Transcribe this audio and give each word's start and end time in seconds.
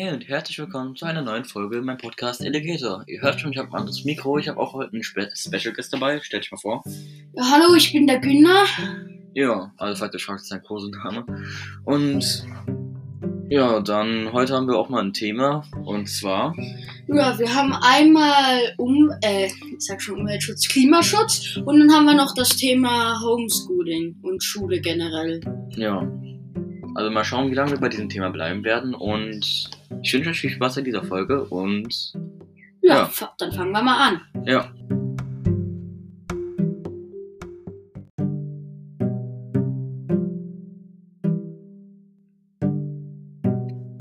Hey 0.00 0.12
und 0.12 0.28
herzlich 0.28 0.56
willkommen 0.60 0.94
zu 0.94 1.06
einer 1.06 1.22
neuen 1.22 1.44
Folge 1.44 1.78
in 1.78 1.84
meinem 1.84 1.98
Podcast 1.98 2.40
Alligator. 2.40 3.02
Ihr 3.08 3.20
hört 3.20 3.40
schon, 3.40 3.50
ich 3.50 3.58
habe 3.58 3.66
ein 3.70 3.74
anderes 3.74 4.04
Mikro. 4.04 4.38
Ich 4.38 4.46
habe 4.46 4.60
auch 4.60 4.72
heute 4.72 4.92
einen 4.92 5.02
Spe 5.02 5.28
Special 5.34 5.74
Guest 5.74 5.92
dabei. 5.92 6.20
Stellt 6.20 6.44
dich 6.44 6.52
mal 6.52 6.58
vor. 6.58 6.84
Ja, 7.34 7.50
hallo, 7.50 7.74
ich 7.74 7.92
bin 7.92 8.06
der 8.06 8.20
Günner. 8.20 8.64
Ja, 9.34 9.72
also 9.76 10.04
ihr 10.04 10.20
fragt, 10.20 10.42
ist 10.42 10.52
ein 10.52 10.62
Kosename. 10.62 11.26
Und 11.84 12.46
ja, 13.48 13.80
dann 13.80 14.32
heute 14.32 14.54
haben 14.54 14.68
wir 14.68 14.78
auch 14.78 14.88
mal 14.88 15.02
ein 15.02 15.12
Thema. 15.14 15.64
Und 15.84 16.08
zwar, 16.08 16.54
Ja, 17.08 17.36
wir 17.36 17.52
haben 17.52 17.72
einmal 17.72 18.74
um, 18.76 19.10
äh, 19.22 19.46
ich 19.46 19.80
sag 19.80 20.00
schon 20.00 20.20
Umweltschutz, 20.20 20.68
Klimaschutz 20.68 21.56
und 21.56 21.80
dann 21.80 21.92
haben 21.92 22.04
wir 22.04 22.14
noch 22.14 22.36
das 22.36 22.50
Thema 22.50 23.20
Homeschooling 23.20 24.14
und 24.22 24.44
Schule 24.44 24.80
generell. 24.80 25.40
ja. 25.70 26.08
Also 26.98 27.12
mal 27.12 27.22
schauen, 27.22 27.48
wie 27.48 27.54
lange 27.54 27.70
wir 27.70 27.78
bei 27.78 27.88
diesem 27.88 28.08
Thema 28.08 28.28
bleiben 28.30 28.64
werden. 28.64 28.92
Und 28.92 29.70
ich 30.02 30.12
wünsche 30.12 30.30
euch 30.30 30.40
viel 30.40 30.50
Spaß 30.50 30.74
bei 30.74 30.80
dieser 30.80 31.04
Folge. 31.04 31.44
Und 31.44 32.12
Ja, 32.82 33.08
Ja. 33.20 33.32
dann 33.38 33.52
fangen 33.52 33.70
wir 33.70 33.82
mal 33.82 34.08
an. 34.08 34.20
ja. 34.44 34.68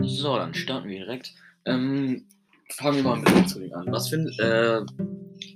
So, 0.02 0.36
dann 0.38 0.54
starten 0.54 0.90
wir 0.90 1.00
direkt. 1.00 1.34
Ähm, 1.66 2.26
fangen 2.70 2.98
wir 2.98 3.04
mal 3.04 3.20
mit 3.20 3.30
Homeschooling 3.34 3.74
an. 3.74 3.86
Was 3.92 4.10
find, 4.10 4.28
äh, 4.40 4.82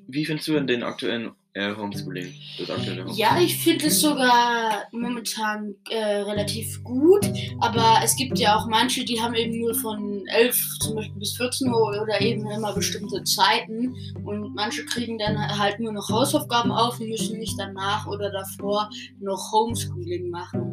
wie 0.08 0.26
findest 0.26 0.48
du 0.48 0.54
denn 0.54 0.68
den 0.68 0.84
aktuellen 0.84 1.32
äh, 1.54 1.76
Homeschooling? 1.76 2.34
Das 2.60 2.70
Homeschooling? 2.70 3.08
Ja, 3.10 3.40
ich 3.40 3.58
finde 3.58 3.88
es 3.88 4.02
sogar 4.02 4.88
momentan 4.92 5.76
äh, 5.90 6.22
relativ 6.22 6.84
gut, 6.84 7.26
aber 7.60 8.00
es 8.04 8.16
gibt 8.16 8.40
ja 8.40 8.56
auch 8.56 8.68
manche, 8.68 9.04
die 9.04 9.22
haben 9.22 9.34
eben 9.34 9.60
nur 9.60 9.74
von 9.76 10.26
11 10.28 10.58
zum 10.80 10.96
Beispiel 10.96 11.20
bis 11.20 11.36
14 11.38 11.70
Uhr 11.70 12.02
oder 12.02 12.22
eben 12.22 12.50
immer 12.50 12.74
bestimmte 12.74 13.24
Zeiten 13.24 13.96
und 14.24 14.56
manche 14.56 14.86
kriegen 14.86 15.18
dann 15.18 15.38
halt 15.58 15.80
nur 15.80 15.92
noch 15.92 16.10
Hausaufgaben 16.10 16.72
auf 16.72 17.00
und 17.00 17.10
müssen 17.10 17.40
nicht 17.40 17.60
danach 17.60 18.08
oder 18.08 18.32
davor 18.32 18.90
noch 19.20 19.52
Homeschooling 19.52 20.30
machen. 20.30 20.71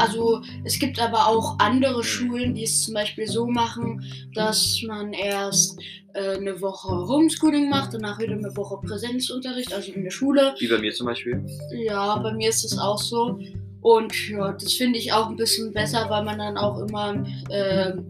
Also 0.00 0.40
es 0.64 0.78
gibt 0.78 1.00
aber 1.00 1.26
auch 1.28 1.58
andere 1.58 2.02
Schulen, 2.02 2.54
die 2.54 2.64
es 2.64 2.82
zum 2.84 2.94
Beispiel 2.94 3.26
so 3.26 3.46
machen, 3.46 4.02
dass 4.34 4.80
man 4.86 5.12
erst 5.12 5.78
äh, 6.14 6.36
eine 6.36 6.60
Woche 6.60 6.88
Homeschooling 6.88 7.68
macht, 7.68 7.94
danach 7.94 8.18
wieder 8.18 8.32
eine 8.34 8.56
Woche 8.56 8.78
Präsenzunterricht, 8.86 9.72
also 9.72 9.92
in 9.92 10.04
der 10.04 10.10
Schule. 10.10 10.54
Wie 10.58 10.68
bei 10.68 10.78
mir 10.78 10.92
zum 10.92 11.06
Beispiel. 11.06 11.44
Ja, 11.84 12.16
bei 12.18 12.32
mir 12.32 12.48
ist 12.48 12.64
es 12.64 12.78
auch 12.78 12.98
so. 12.98 13.38
Und 13.82 14.28
ja, 14.28 14.52
das 14.52 14.74
finde 14.74 14.98
ich 14.98 15.12
auch 15.12 15.28
ein 15.30 15.36
bisschen 15.36 15.72
besser, 15.72 16.06
weil 16.10 16.24
man 16.24 16.38
dann 16.38 16.56
auch 16.58 16.78
immer 16.86 17.24
ähm, 17.50 18.06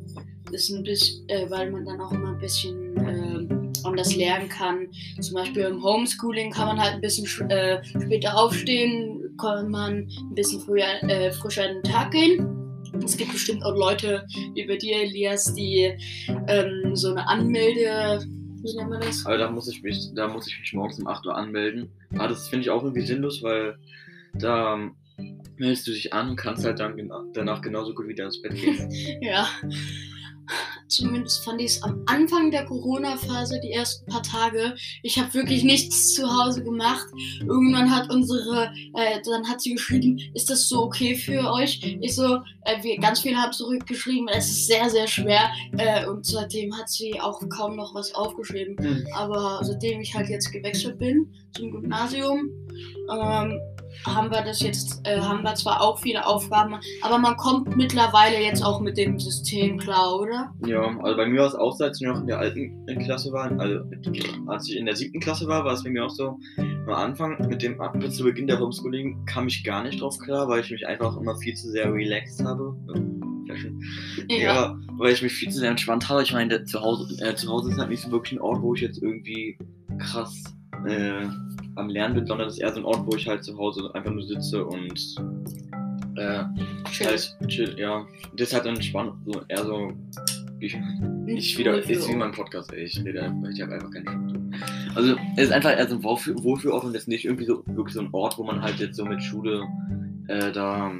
ist 0.50 0.68
ein 0.70 0.82
bisschen, 0.82 1.28
äh, 1.28 1.48
weil 1.48 1.70
man 1.70 1.84
dann 1.84 2.00
auch 2.00 2.10
immer 2.10 2.30
ein 2.30 2.38
bisschen 2.40 2.96
ähm, 2.98 3.72
anders 3.84 4.16
lernen 4.16 4.48
kann. 4.48 4.88
Zum 5.20 5.34
Beispiel 5.34 5.62
im 5.62 5.80
Homeschooling 5.82 6.50
kann 6.50 6.66
man 6.66 6.80
halt 6.80 6.94
ein 6.94 7.00
bisschen 7.00 7.24
sch- 7.26 7.48
äh, 7.50 7.80
später 7.84 8.36
aufstehen, 8.36 9.19
kann 9.40 9.70
man 9.70 10.08
ein 10.08 10.34
bisschen 10.34 10.60
früher, 10.60 11.02
äh, 11.02 11.32
frischer 11.32 11.68
in 11.68 11.82
den 11.82 11.92
Tag 11.92 12.10
gehen. 12.12 12.46
Es 13.04 13.16
gibt 13.16 13.32
bestimmt 13.32 13.64
auch 13.64 13.76
Leute 13.76 14.26
wie 14.54 14.66
bei 14.66 14.76
dir, 14.76 14.96
Elias, 15.02 15.54
die 15.54 15.96
ähm, 16.48 16.96
so 16.96 17.10
eine 17.10 17.26
Anmelde, 17.28 18.24
wie 18.62 18.76
nennt 18.76 18.90
man 18.90 19.00
das? 19.00 19.24
Aber 19.24 19.38
da 19.38 19.50
muss 19.50 19.68
ich 19.68 19.82
mich, 19.82 20.08
da 20.14 20.28
muss 20.28 20.46
ich 20.48 20.58
mich 20.58 20.72
morgens 20.74 20.98
um 20.98 21.06
8 21.06 21.26
Uhr 21.26 21.36
anmelden. 21.36 21.88
Aber 22.14 22.28
das 22.28 22.48
finde 22.48 22.64
ich 22.64 22.70
auch 22.70 22.82
irgendwie 22.82 23.06
sinnlos, 23.06 23.42
weil 23.42 23.78
da 24.34 24.74
ähm, 24.74 24.96
meldest 25.56 25.86
du 25.86 25.92
dich 25.92 26.12
an 26.12 26.30
und 26.30 26.36
kannst 26.36 26.64
halt 26.64 26.80
dann 26.80 27.10
danach 27.32 27.60
genauso 27.60 27.94
gut 27.94 28.08
wieder 28.08 28.24
ins 28.24 28.42
Bett 28.42 28.54
gehen. 28.54 28.90
Ja. 29.22 29.46
Zumindest 30.90 31.44
fand 31.44 31.60
ich 31.60 31.68
es 31.68 31.82
am 31.82 32.02
Anfang 32.06 32.50
der 32.50 32.64
Corona-Phase, 32.64 33.60
die 33.62 33.70
ersten 33.70 34.04
paar 34.06 34.22
Tage. 34.22 34.74
Ich 35.02 35.18
habe 35.18 35.32
wirklich 35.34 35.62
nichts 35.62 36.14
zu 36.14 36.28
Hause 36.28 36.64
gemacht. 36.64 37.06
Irgendwann 37.40 37.94
hat 37.94 38.12
unsere, 38.12 38.72
äh, 38.94 39.20
dann 39.24 39.48
hat 39.48 39.60
sie 39.60 39.74
geschrieben, 39.74 40.18
ist 40.34 40.50
das 40.50 40.68
so 40.68 40.82
okay 40.82 41.14
für 41.14 41.52
euch? 41.52 41.80
Ich 42.00 42.14
so, 42.16 42.36
äh, 42.64 42.82
wir 42.82 42.98
ganz 42.98 43.20
viele 43.20 43.36
haben 43.36 43.52
zurückgeschrieben, 43.52 44.28
es 44.28 44.50
ist 44.50 44.66
sehr, 44.66 44.90
sehr 44.90 45.06
schwer. 45.06 45.50
Äh, 45.78 46.06
und 46.06 46.26
seitdem 46.26 46.76
hat 46.76 46.90
sie 46.90 47.20
auch 47.20 47.40
kaum 47.48 47.76
noch 47.76 47.94
was 47.94 48.12
aufgeschrieben. 48.14 48.76
Hm. 48.78 49.06
Aber 49.14 49.60
seitdem 49.62 50.00
ich 50.00 50.14
halt 50.14 50.28
jetzt 50.28 50.50
gewechselt 50.50 50.98
bin 50.98 51.32
zum 51.56 51.70
Gymnasium, 51.70 52.50
ähm, 53.10 53.60
haben 54.06 54.30
wir 54.30 54.42
das 54.42 54.60
jetzt, 54.60 55.06
äh, 55.06 55.20
haben 55.20 55.42
wir 55.42 55.54
zwar 55.54 55.80
auch 55.80 55.98
viele 55.98 56.26
Aufgaben, 56.26 56.76
aber 57.02 57.18
man 57.18 57.36
kommt 57.36 57.76
mittlerweile 57.76 58.40
jetzt 58.40 58.64
auch 58.64 58.80
mit 58.80 58.96
dem 58.96 59.18
System 59.18 59.78
klar, 59.78 60.18
oder? 60.18 60.52
Ja, 60.66 60.82
also 61.02 61.16
bei 61.16 61.26
mir 61.26 61.40
war 61.40 61.48
es 61.48 61.54
auch 61.54 61.76
so, 61.76 61.84
als 61.84 62.00
wir 62.00 62.12
noch 62.12 62.20
in 62.20 62.26
der 62.26 62.38
alten 62.38 62.86
Klasse 63.04 63.32
waren, 63.32 63.60
also 63.60 63.80
als 64.46 64.68
ich 64.68 64.76
in 64.76 64.86
der 64.86 64.96
siebten 64.96 65.20
Klasse 65.20 65.46
war, 65.46 65.64
war 65.64 65.74
es 65.74 65.84
bei 65.84 65.90
mir 65.90 66.04
auch 66.04 66.10
so, 66.10 66.38
am 66.58 66.88
Anfang 66.88 67.36
mit 67.48 67.62
dem 67.62 67.80
mit 67.94 68.12
zu 68.12 68.24
Beginn 68.24 68.46
der 68.46 68.58
Homeschooling 68.58 69.24
kam 69.26 69.46
ich 69.46 69.64
gar 69.64 69.82
nicht 69.82 70.00
drauf 70.00 70.18
klar, 70.18 70.48
weil 70.48 70.60
ich 70.60 70.70
mich 70.70 70.86
einfach 70.86 71.16
immer 71.16 71.36
viel 71.36 71.54
zu 71.54 71.70
sehr 71.70 71.92
relaxed 71.92 72.44
habe. 72.44 72.74
Ja. 74.28 74.38
Ja, 74.38 74.78
weil 74.96 75.12
ich 75.12 75.22
mich 75.22 75.32
viel 75.32 75.50
zu 75.50 75.58
sehr 75.58 75.70
entspannt 75.70 76.08
habe. 76.08 76.22
Ich 76.22 76.32
meine, 76.32 76.64
zu 76.64 76.80
Hause, 76.80 77.16
äh, 77.24 77.34
zu 77.34 77.48
Hause 77.48 77.70
ist 77.70 77.78
halt 77.78 77.90
nicht 77.90 78.02
so 78.02 78.10
wirklich 78.10 78.38
ein 78.38 78.40
Ort, 78.40 78.62
wo 78.62 78.74
ich 78.74 78.80
jetzt 78.80 79.02
irgendwie 79.02 79.58
krass 79.98 80.44
äh, 80.86 81.26
am 81.76 81.88
Lernen 81.88 82.14
bin, 82.14 82.26
sondern 82.26 82.48
das 82.48 82.54
ist 82.56 82.62
eher 82.62 82.72
so 82.72 82.80
ein 82.80 82.84
Ort, 82.84 83.06
wo 83.06 83.16
ich 83.16 83.26
halt 83.26 83.44
zu 83.44 83.56
Hause 83.56 83.90
einfach 83.94 84.10
nur 84.10 84.22
sitze 84.22 84.64
und 84.64 85.14
äh, 86.16 86.44
Schön. 86.90 87.06
halt 87.06 87.36
chill, 87.46 87.74
ja. 87.78 88.04
Das 88.36 88.48
ist 88.48 88.54
halt 88.54 88.66
entspannt, 88.66 89.14
so 89.24 89.40
eher 89.48 89.64
so. 89.64 89.92
Ich, 90.62 90.76
ich 91.26 91.56
wieder, 91.56 91.78
ist 91.88 92.08
wie 92.08 92.16
mein 92.16 92.32
Podcast, 92.32 92.70
ey. 92.74 92.84
Ich 92.84 93.02
rede 93.02 93.22
einfach, 93.22 93.48
ich 93.48 93.62
habe 93.62 93.72
einfach 93.72 93.90
keine 93.90 94.28
Stimme. 94.28 94.50
Also, 94.94 95.16
es 95.36 95.44
ist 95.44 95.52
einfach 95.52 95.70
eher 95.70 95.88
so 95.88 95.96
ein 95.96 96.02
Wohlfühl- 96.02 96.42
Wohlfühlort 96.42 96.84
und 96.84 96.90
es 96.90 97.02
ist 97.02 97.08
nicht 97.08 97.24
irgendwie 97.24 97.46
so 97.46 97.62
wirklich 97.66 97.94
so 97.94 98.00
ein 98.00 98.08
Ort, 98.12 98.36
wo 98.36 98.44
man 98.44 98.60
halt 98.60 98.78
jetzt 98.78 98.96
so 98.96 99.06
mit 99.06 99.22
Schule 99.22 99.62
äh, 100.28 100.52
da 100.52 100.92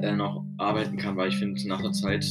äh, 0.00 0.12
noch 0.12 0.44
arbeiten 0.58 0.96
kann, 0.96 1.16
weil 1.16 1.28
ich 1.28 1.36
finde, 1.36 1.68
nach 1.68 1.78
einer 1.78 1.92
Zeit 1.92 2.24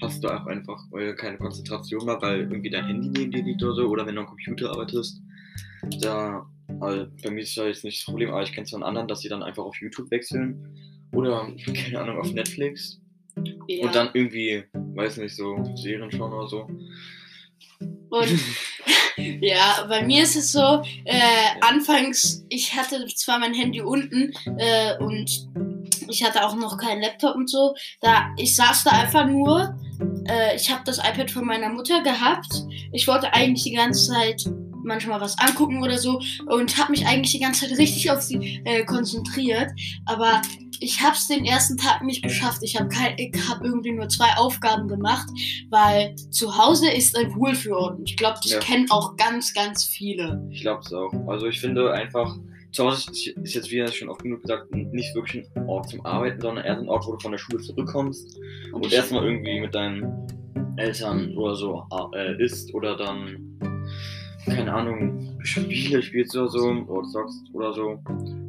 hast 0.00 0.24
du 0.24 0.28
auch 0.28 0.46
einfach 0.46 0.82
keine 1.16 1.36
Konzentration 1.36 2.06
mehr, 2.06 2.20
weil 2.22 2.40
irgendwie 2.40 2.70
dein 2.70 2.86
Handy 2.86 3.08
neben 3.08 3.30
dir 3.30 3.42
liegt 3.42 3.62
oder 3.62 3.74
so, 3.74 3.86
oder 3.88 4.06
wenn 4.06 4.14
du 4.14 4.22
am 4.22 4.26
Computer 4.26 4.70
arbeitest. 4.70 5.20
Da, 6.00 6.46
also 6.80 7.06
bei 7.22 7.30
mir 7.30 7.42
ist 7.42 7.56
das 7.56 7.66
jetzt 7.66 7.84
nicht 7.84 8.00
das 8.00 8.04
Problem, 8.04 8.30
aber 8.30 8.42
ich 8.42 8.52
kenne 8.52 8.64
es 8.64 8.70
von 8.70 8.82
anderen, 8.82 9.08
dass 9.08 9.20
sie 9.20 9.28
dann 9.28 9.42
einfach 9.42 9.64
auf 9.64 9.76
YouTube 9.80 10.10
wechseln 10.10 11.08
oder, 11.12 11.52
keine 11.74 12.00
Ahnung, 12.00 12.18
auf 12.18 12.32
Netflix 12.32 13.00
ja. 13.66 13.86
und 13.86 13.94
dann 13.94 14.10
irgendwie, 14.12 14.64
weiß 14.72 15.18
nicht, 15.18 15.36
so 15.36 15.56
Serien 15.76 16.10
schauen 16.10 16.32
oder 16.32 16.48
so. 16.48 16.68
Und 18.10 18.40
ja, 19.40 19.86
bei 19.88 20.04
mir 20.04 20.22
ist 20.22 20.36
es 20.36 20.52
so, 20.52 20.82
äh, 21.04 21.60
anfangs, 21.60 22.44
ich 22.48 22.74
hatte 22.74 23.06
zwar 23.06 23.38
mein 23.38 23.54
Handy 23.54 23.80
unten 23.80 24.32
äh, 24.58 24.96
und 24.98 25.48
ich 26.08 26.22
hatte 26.24 26.44
auch 26.44 26.54
noch 26.54 26.76
keinen 26.76 27.02
Laptop 27.02 27.34
und 27.34 27.50
so. 27.50 27.74
Da, 28.00 28.30
ich 28.36 28.54
saß 28.56 28.84
da 28.84 28.90
einfach 28.90 29.26
nur. 29.26 29.76
Äh, 30.28 30.56
ich 30.56 30.70
habe 30.70 30.82
das 30.84 30.98
iPad 30.98 31.30
von 31.30 31.44
meiner 31.44 31.68
Mutter 31.68 32.02
gehabt. 32.02 32.64
Ich 32.92 33.06
wollte 33.06 33.32
eigentlich 33.32 33.64
die 33.64 33.74
ganze 33.74 34.12
Zeit 34.12 34.44
manchmal 34.84 35.20
was 35.20 35.38
angucken 35.38 35.82
oder 35.82 35.98
so 35.98 36.20
und 36.46 36.76
habe 36.78 36.90
mich 36.92 37.06
eigentlich 37.06 37.32
die 37.32 37.40
ganze 37.40 37.68
Zeit 37.68 37.78
richtig 37.78 38.10
auf 38.10 38.20
sie 38.22 38.60
äh, 38.64 38.84
konzentriert. 38.84 39.70
Aber 40.06 40.40
ich 40.80 41.00
habe 41.02 41.14
es 41.14 41.28
den 41.28 41.44
ersten 41.44 41.76
Tag 41.76 42.02
nicht 42.02 42.22
geschafft. 42.22 42.58
Ich 42.62 42.78
habe 42.78 42.88
hab 42.94 43.64
irgendwie 43.64 43.92
nur 43.92 44.08
zwei 44.08 44.36
Aufgaben 44.36 44.88
gemacht, 44.88 45.28
weil 45.70 46.14
zu 46.30 46.56
Hause 46.58 46.90
ist 46.90 47.16
ein 47.16 47.34
Wohlfühlort. 47.36 47.98
Und 47.98 48.10
Ich 48.10 48.16
glaube, 48.16 48.38
das 48.42 48.52
Ja. 48.52 48.58
kennen 48.58 48.90
auch 48.90 49.16
ganz, 49.16 49.54
ganz 49.54 49.84
viele. 49.84 50.46
Ich 50.50 50.60
glaube 50.62 50.82
es 50.84 50.92
auch. 50.92 51.12
Also 51.28 51.46
ich 51.46 51.60
finde 51.60 51.92
einfach, 51.92 52.36
zu 52.72 52.84
Hause 52.84 53.08
ist 53.12 53.54
jetzt, 53.54 53.70
wie 53.70 53.86
schon 53.92 54.08
oft 54.08 54.22
genug 54.24 54.42
gesagt, 54.42 54.74
nicht 54.74 55.14
wirklich 55.14 55.46
ein 55.54 55.66
Ort 55.68 55.88
zum 55.90 56.04
Arbeiten, 56.04 56.40
sondern 56.40 56.64
eher 56.64 56.76
ein 56.78 56.88
Ort, 56.88 57.06
wo 57.06 57.12
du 57.12 57.20
von 57.20 57.30
der 57.30 57.38
Schule 57.38 57.62
zurückkommst 57.62 58.36
und 58.72 58.84
ich- 58.84 58.92
erstmal 58.92 59.24
irgendwie 59.24 59.60
mit 59.60 59.72
deinen 59.74 60.26
Eltern 60.76 61.36
oder 61.36 61.54
so 61.54 61.84
äh, 62.16 62.42
isst 62.42 62.74
oder 62.74 62.96
dann, 62.96 63.56
keine 64.44 64.72
Ahnung, 64.72 65.38
Spiele 65.42 66.02
spielst 66.02 66.36
oder 66.36 66.48
so 66.48 66.68
oder 66.68 67.08
zockst 67.08 67.42
oder 67.52 67.72
so. 67.72 67.98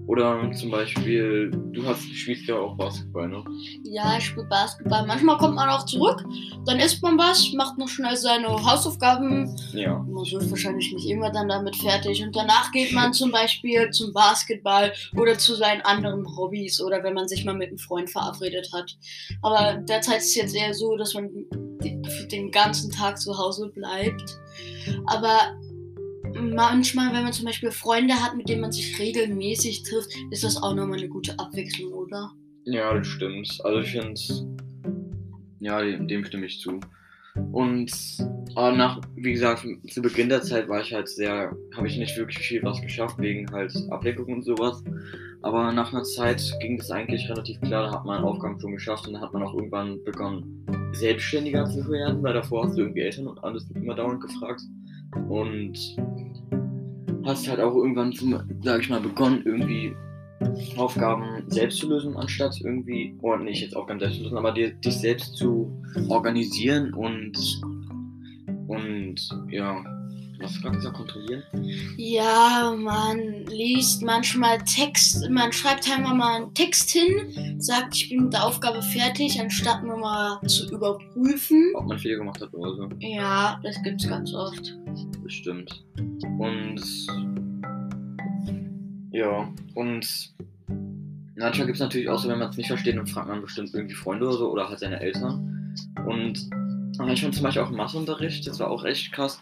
Oder 0.07 0.51
zum 0.51 0.69
Beispiel, 0.69 1.49
du 1.71 1.83
hast, 1.85 2.03
spielst 2.13 2.47
ja 2.47 2.55
auch 2.55 2.77
Basketball, 2.77 3.27
ne? 3.27 3.43
Ja, 3.83 4.17
ich 4.17 4.25
spiele 4.25 4.45
Basketball. 4.45 5.05
Manchmal 5.07 5.37
kommt 5.37 5.55
man 5.55 5.67
auch 5.67 5.85
zurück, 5.85 6.23
dann 6.65 6.79
isst 6.79 7.01
man 7.01 7.17
was, 7.17 7.51
macht 7.53 7.77
noch 7.79 7.87
schnell 7.87 8.15
seine 8.15 8.47
Hausaufgaben. 8.47 9.55
Ja. 9.73 9.97
Man 9.97 10.23
wird 10.25 10.49
wahrscheinlich 10.51 10.93
nicht 10.93 11.09
immer 11.09 11.31
dann 11.31 11.49
damit 11.49 11.75
fertig. 11.75 12.23
Und 12.23 12.35
danach 12.35 12.71
geht 12.71 12.91
man 12.91 13.13
zum 13.13 13.31
Beispiel 13.31 13.89
zum 13.89 14.13
Basketball 14.13 14.93
oder 15.17 15.37
zu 15.37 15.55
seinen 15.55 15.81
anderen 15.81 16.25
Hobbys 16.37 16.79
oder 16.81 17.03
wenn 17.03 17.15
man 17.15 17.27
sich 17.27 17.43
mal 17.43 17.55
mit 17.55 17.69
einem 17.69 17.79
Freund 17.79 18.09
verabredet 18.09 18.69
hat. 18.73 18.95
Aber 19.41 19.77
derzeit 19.89 20.17
ist 20.17 20.29
es 20.29 20.35
jetzt 20.35 20.55
eher 20.55 20.73
so, 20.73 20.97
dass 20.97 21.15
man 21.15 21.29
den 22.31 22.51
ganzen 22.51 22.91
Tag 22.91 23.19
zu 23.19 23.37
Hause 23.37 23.71
bleibt. 23.73 24.39
Aber 25.07 25.57
manchmal, 26.53 27.13
wenn 27.13 27.23
man 27.23 27.33
zum 27.33 27.45
Beispiel 27.45 27.71
Freunde 27.71 28.13
hat, 28.15 28.35
mit 28.35 28.49
denen 28.49 28.61
man 28.61 28.71
sich 28.71 28.99
regelmäßig 28.99 29.83
trifft, 29.83 30.11
ist 30.31 30.43
das 30.43 30.61
auch 30.61 30.75
nochmal 30.75 30.99
eine 30.99 31.09
gute 31.09 31.37
Abwechslung, 31.39 31.93
oder? 31.93 32.31
Ja, 32.65 32.93
das 32.93 33.07
stimmt. 33.07 33.59
Also 33.63 33.79
ich 33.79 33.91
finde, 33.91 34.19
Ja, 35.59 35.81
dem, 35.81 36.07
dem 36.07 36.25
stimme 36.25 36.45
ich 36.45 36.59
zu. 36.59 36.79
Und 37.51 37.91
aber 38.55 38.71
nach, 38.71 39.01
wie 39.15 39.33
gesagt, 39.33 39.67
zu 39.89 40.01
Beginn 40.01 40.29
der 40.29 40.41
Zeit 40.41 40.69
war 40.69 40.79
ich 40.79 40.93
halt 40.93 41.09
sehr, 41.09 41.53
habe 41.75 41.87
ich 41.87 41.97
nicht 41.97 42.15
wirklich 42.17 42.37
viel 42.37 42.63
was 42.63 42.81
geschafft, 42.81 43.19
wegen 43.19 43.51
halt 43.51 43.73
Ablenkung 43.89 44.35
und 44.35 44.43
sowas. 44.43 44.81
Aber 45.41 45.73
nach 45.73 45.91
einer 45.91 46.03
Zeit 46.03 46.41
ging 46.61 46.79
es 46.79 46.89
eigentlich 46.89 47.29
relativ 47.29 47.59
klar, 47.59 47.83
da 47.83 47.91
hat 47.91 48.05
man 48.05 48.23
Aufgaben 48.23 48.59
schon 48.59 48.71
geschafft 48.71 49.07
und 49.07 49.13
dann 49.13 49.21
hat 49.21 49.33
man 49.33 49.43
auch 49.43 49.53
irgendwann 49.53 50.01
begonnen, 50.05 50.65
selbstständiger 50.93 51.65
zu 51.65 51.87
werden, 51.89 52.23
weil 52.23 52.33
davor 52.33 52.63
hast 52.63 52.77
du 52.77 52.83
irgendwie 52.83 53.01
Eltern 53.01 53.27
und 53.27 53.43
alles 53.43 53.69
immer 53.71 53.93
dauernd 53.93 54.21
gefragt. 54.21 54.61
Und 55.27 55.77
hast 57.25 57.47
halt 57.47 57.59
auch 57.59 57.75
irgendwann, 57.75 58.13
sag 58.63 58.81
ich 58.81 58.89
mal, 58.89 59.01
begonnen, 59.01 59.41
irgendwie 59.45 59.93
Aufgaben 60.77 61.43
selbst 61.47 61.79
zu 61.79 61.89
lösen, 61.89 62.15
anstatt 62.15 62.59
irgendwie, 62.61 63.15
oder 63.21 63.39
nicht 63.39 63.61
jetzt 63.61 63.75
auch 63.75 63.87
ganz 63.87 64.01
selbst 64.01 64.17
zu 64.17 64.23
lösen, 64.23 64.37
aber 64.37 64.51
dir, 64.51 64.71
dich 64.73 64.97
selbst 64.97 65.35
zu 65.35 65.81
organisieren 66.09 66.93
und, 66.93 67.37
und 68.67 69.15
ja, 69.49 69.83
was 70.39 70.61
hast 70.63 70.85
du 70.85 70.91
kontrollieren? 70.91 71.43
Ja, 71.97 72.75
man 72.77 73.45
liest 73.45 74.01
manchmal 74.03 74.57
Text, 74.63 75.29
man 75.29 75.51
schreibt 75.51 75.89
einmal 75.89 76.15
mal 76.15 76.35
einen 76.35 76.53
Text 76.53 76.91
hin, 76.91 77.59
sagt, 77.59 77.95
ich 77.95 78.09
bin 78.09 78.25
mit 78.25 78.33
der 78.33 78.45
Aufgabe 78.45 78.81
fertig, 78.81 79.39
anstatt 79.39 79.83
nur 79.83 79.97
mal 79.97 80.39
zu 80.47 80.69
überprüfen. 80.69 81.73
Ob 81.75 81.87
man 81.87 81.99
Fehler 81.99 82.17
gemacht 82.17 82.41
hat 82.41 82.53
oder 82.53 82.75
so. 82.75 82.89
Ja, 82.99 83.59
das 83.63 83.81
gibt's 83.83 84.07
ganz 84.07 84.33
oft. 84.33 84.75
Bestimmt. 85.23 85.83
Und 86.39 86.81
ja, 89.11 89.47
und 89.75 90.33
manchmal 91.37 91.67
gibt 91.67 91.75
es 91.75 91.81
natürlich 91.81 92.09
auch 92.09 92.19
so, 92.19 92.27
wenn 92.29 92.39
man 92.39 92.49
es 92.49 92.57
nicht 92.57 92.67
versteht, 92.67 92.97
dann 92.97 93.07
fragt 93.07 93.29
man 93.29 93.41
bestimmt 93.41 93.73
irgendwie 93.73 93.95
Freunde 93.95 94.27
oder 94.27 94.37
so 94.37 94.51
oder 94.51 94.67
halt 94.67 94.79
seine 94.79 94.99
Eltern. 94.99 95.75
Und 96.05 96.49
manchmal 96.97 97.31
zum 97.31 97.43
Beispiel 97.43 97.61
auch 97.61 97.69
im 97.69 97.77
Matheunterricht, 97.77 98.47
das 98.47 98.59
war 98.59 98.69
auch 98.69 98.83
echt 98.83 99.11
krass. 99.11 99.41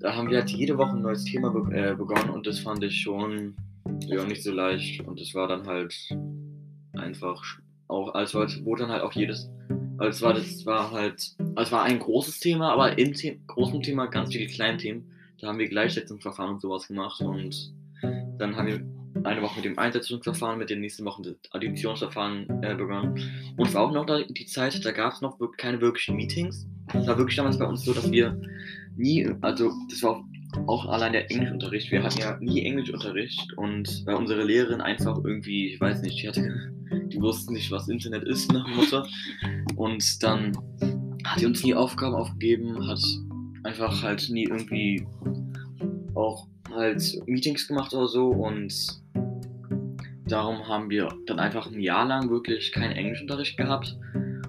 Da 0.00 0.16
haben 0.16 0.30
wir 0.30 0.38
halt 0.38 0.50
jede 0.50 0.78
Woche 0.78 0.96
ein 0.96 1.02
neues 1.02 1.24
Thema 1.24 1.50
be 1.50 1.74
äh, 1.74 1.94
begonnen 1.94 2.30
und 2.30 2.46
das 2.46 2.58
fand 2.58 2.82
ich 2.82 3.00
schon 3.00 3.54
ja, 4.00 4.24
nicht 4.24 4.42
so 4.42 4.52
leicht. 4.52 5.06
Und 5.06 5.20
es 5.20 5.34
war 5.34 5.46
dann 5.46 5.66
halt 5.66 5.94
einfach 6.94 7.42
auch, 7.88 8.14
als 8.14 8.34
wurde 8.34 8.82
dann 8.82 8.90
halt 8.90 9.02
auch 9.02 9.12
jedes, 9.12 9.50
als 9.98 10.22
war 10.22 10.32
das 10.32 10.64
war 10.64 10.90
halt, 10.90 11.36
es 11.56 11.72
war 11.72 11.82
ein 11.82 11.98
großes 11.98 12.40
Thema, 12.40 12.72
aber 12.72 12.98
im 12.98 13.14
The 13.14 13.40
großen 13.46 13.82
Thema 13.82 14.06
ganz 14.06 14.32
viele 14.32 14.46
kleine 14.46 14.78
Themen. 14.78 15.10
Da 15.40 15.48
haben 15.48 15.58
wir 15.58 15.68
Gleichsetzungsverfahren 15.68 16.54
und 16.54 16.60
sowas 16.60 16.88
gemacht 16.88 17.20
und 17.20 17.72
dann 18.38 18.56
haben 18.56 18.66
wir 18.66 18.80
eine 19.24 19.42
Woche 19.42 19.56
mit 19.56 19.64
dem 19.64 19.78
Einsetzungsverfahren, 19.78 20.58
mit 20.58 20.70
den 20.70 20.80
nächsten 20.80 21.04
Wochen 21.04 21.22
das 21.22 21.34
Additionsverfahren 21.50 22.62
äh, 22.62 22.74
begonnen. 22.74 23.54
Und 23.56 23.68
es 23.68 23.74
war 23.74 23.82
auch 23.82 23.92
noch 23.92 24.06
die 24.06 24.46
Zeit, 24.46 24.84
da 24.84 24.92
gab 24.92 25.12
es 25.12 25.20
noch 25.20 25.38
keine 25.56 25.80
wirklichen 25.80 26.16
Meetings. 26.16 26.66
Es 26.94 27.06
war 27.06 27.18
wirklich 27.18 27.36
damals 27.36 27.58
bei 27.58 27.66
uns 27.66 27.84
so, 27.84 27.92
dass 27.92 28.10
wir 28.10 28.40
nie, 29.00 29.28
also 29.40 29.72
das 29.88 30.02
war 30.02 30.24
auch 30.66 30.86
allein 30.86 31.12
der 31.12 31.30
Englischunterricht. 31.30 31.90
Wir 31.90 32.02
hatten 32.02 32.20
ja 32.20 32.36
nie 32.40 32.64
Englischunterricht 32.64 33.52
und 33.56 34.02
weil 34.06 34.16
unsere 34.16 34.44
Lehrerin 34.44 34.80
einfach 34.80 35.18
irgendwie, 35.24 35.74
ich 35.74 35.80
weiß 35.80 36.02
nicht, 36.02 36.22
die 36.22 36.28
hatte, 36.28 36.72
die 37.06 37.20
wussten 37.20 37.54
nicht, 37.54 37.70
was 37.70 37.88
Internet 37.88 38.24
ist 38.24 38.52
nach 38.52 38.66
Mutter. 38.68 39.06
Und 39.76 40.22
dann 40.22 40.56
hat 41.24 41.40
die 41.40 41.46
uns 41.46 41.62
nie 41.62 41.74
Aufgaben 41.74 42.14
aufgegeben, 42.14 42.86
hat 42.86 43.00
einfach 43.64 44.02
halt 44.02 44.28
nie 44.30 44.44
irgendwie 44.44 45.06
auch 46.14 46.46
halt 46.74 47.02
Meetings 47.26 47.66
gemacht 47.66 47.92
oder 47.94 48.08
so 48.08 48.28
und 48.28 48.72
darum 50.26 50.66
haben 50.68 50.90
wir 50.90 51.08
dann 51.26 51.38
einfach 51.38 51.66
ein 51.66 51.80
Jahr 51.80 52.06
lang 52.06 52.30
wirklich 52.30 52.72
keinen 52.72 52.92
Englischunterricht 52.92 53.56
gehabt 53.56 53.96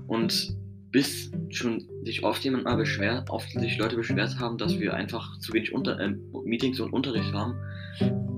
und 0.08 0.56
bis 0.92 1.32
schon 1.56 1.88
sich 2.04 2.24
oft 2.24 2.44
jemand 2.44 2.66
mal 2.66 2.76
beschwert, 2.76 3.30
oft 3.30 3.50
sich 3.52 3.78
Leute 3.78 3.96
beschwert 3.96 4.40
haben, 4.40 4.58
dass 4.58 4.80
wir 4.80 4.94
einfach 4.94 5.38
zu 5.40 5.54
wenig 5.54 5.74
Unter 5.74 6.00
äh, 6.00 6.14
Meetings 6.44 6.80
und 6.80 6.94
Unterricht 6.94 7.34
haben, 7.34 7.56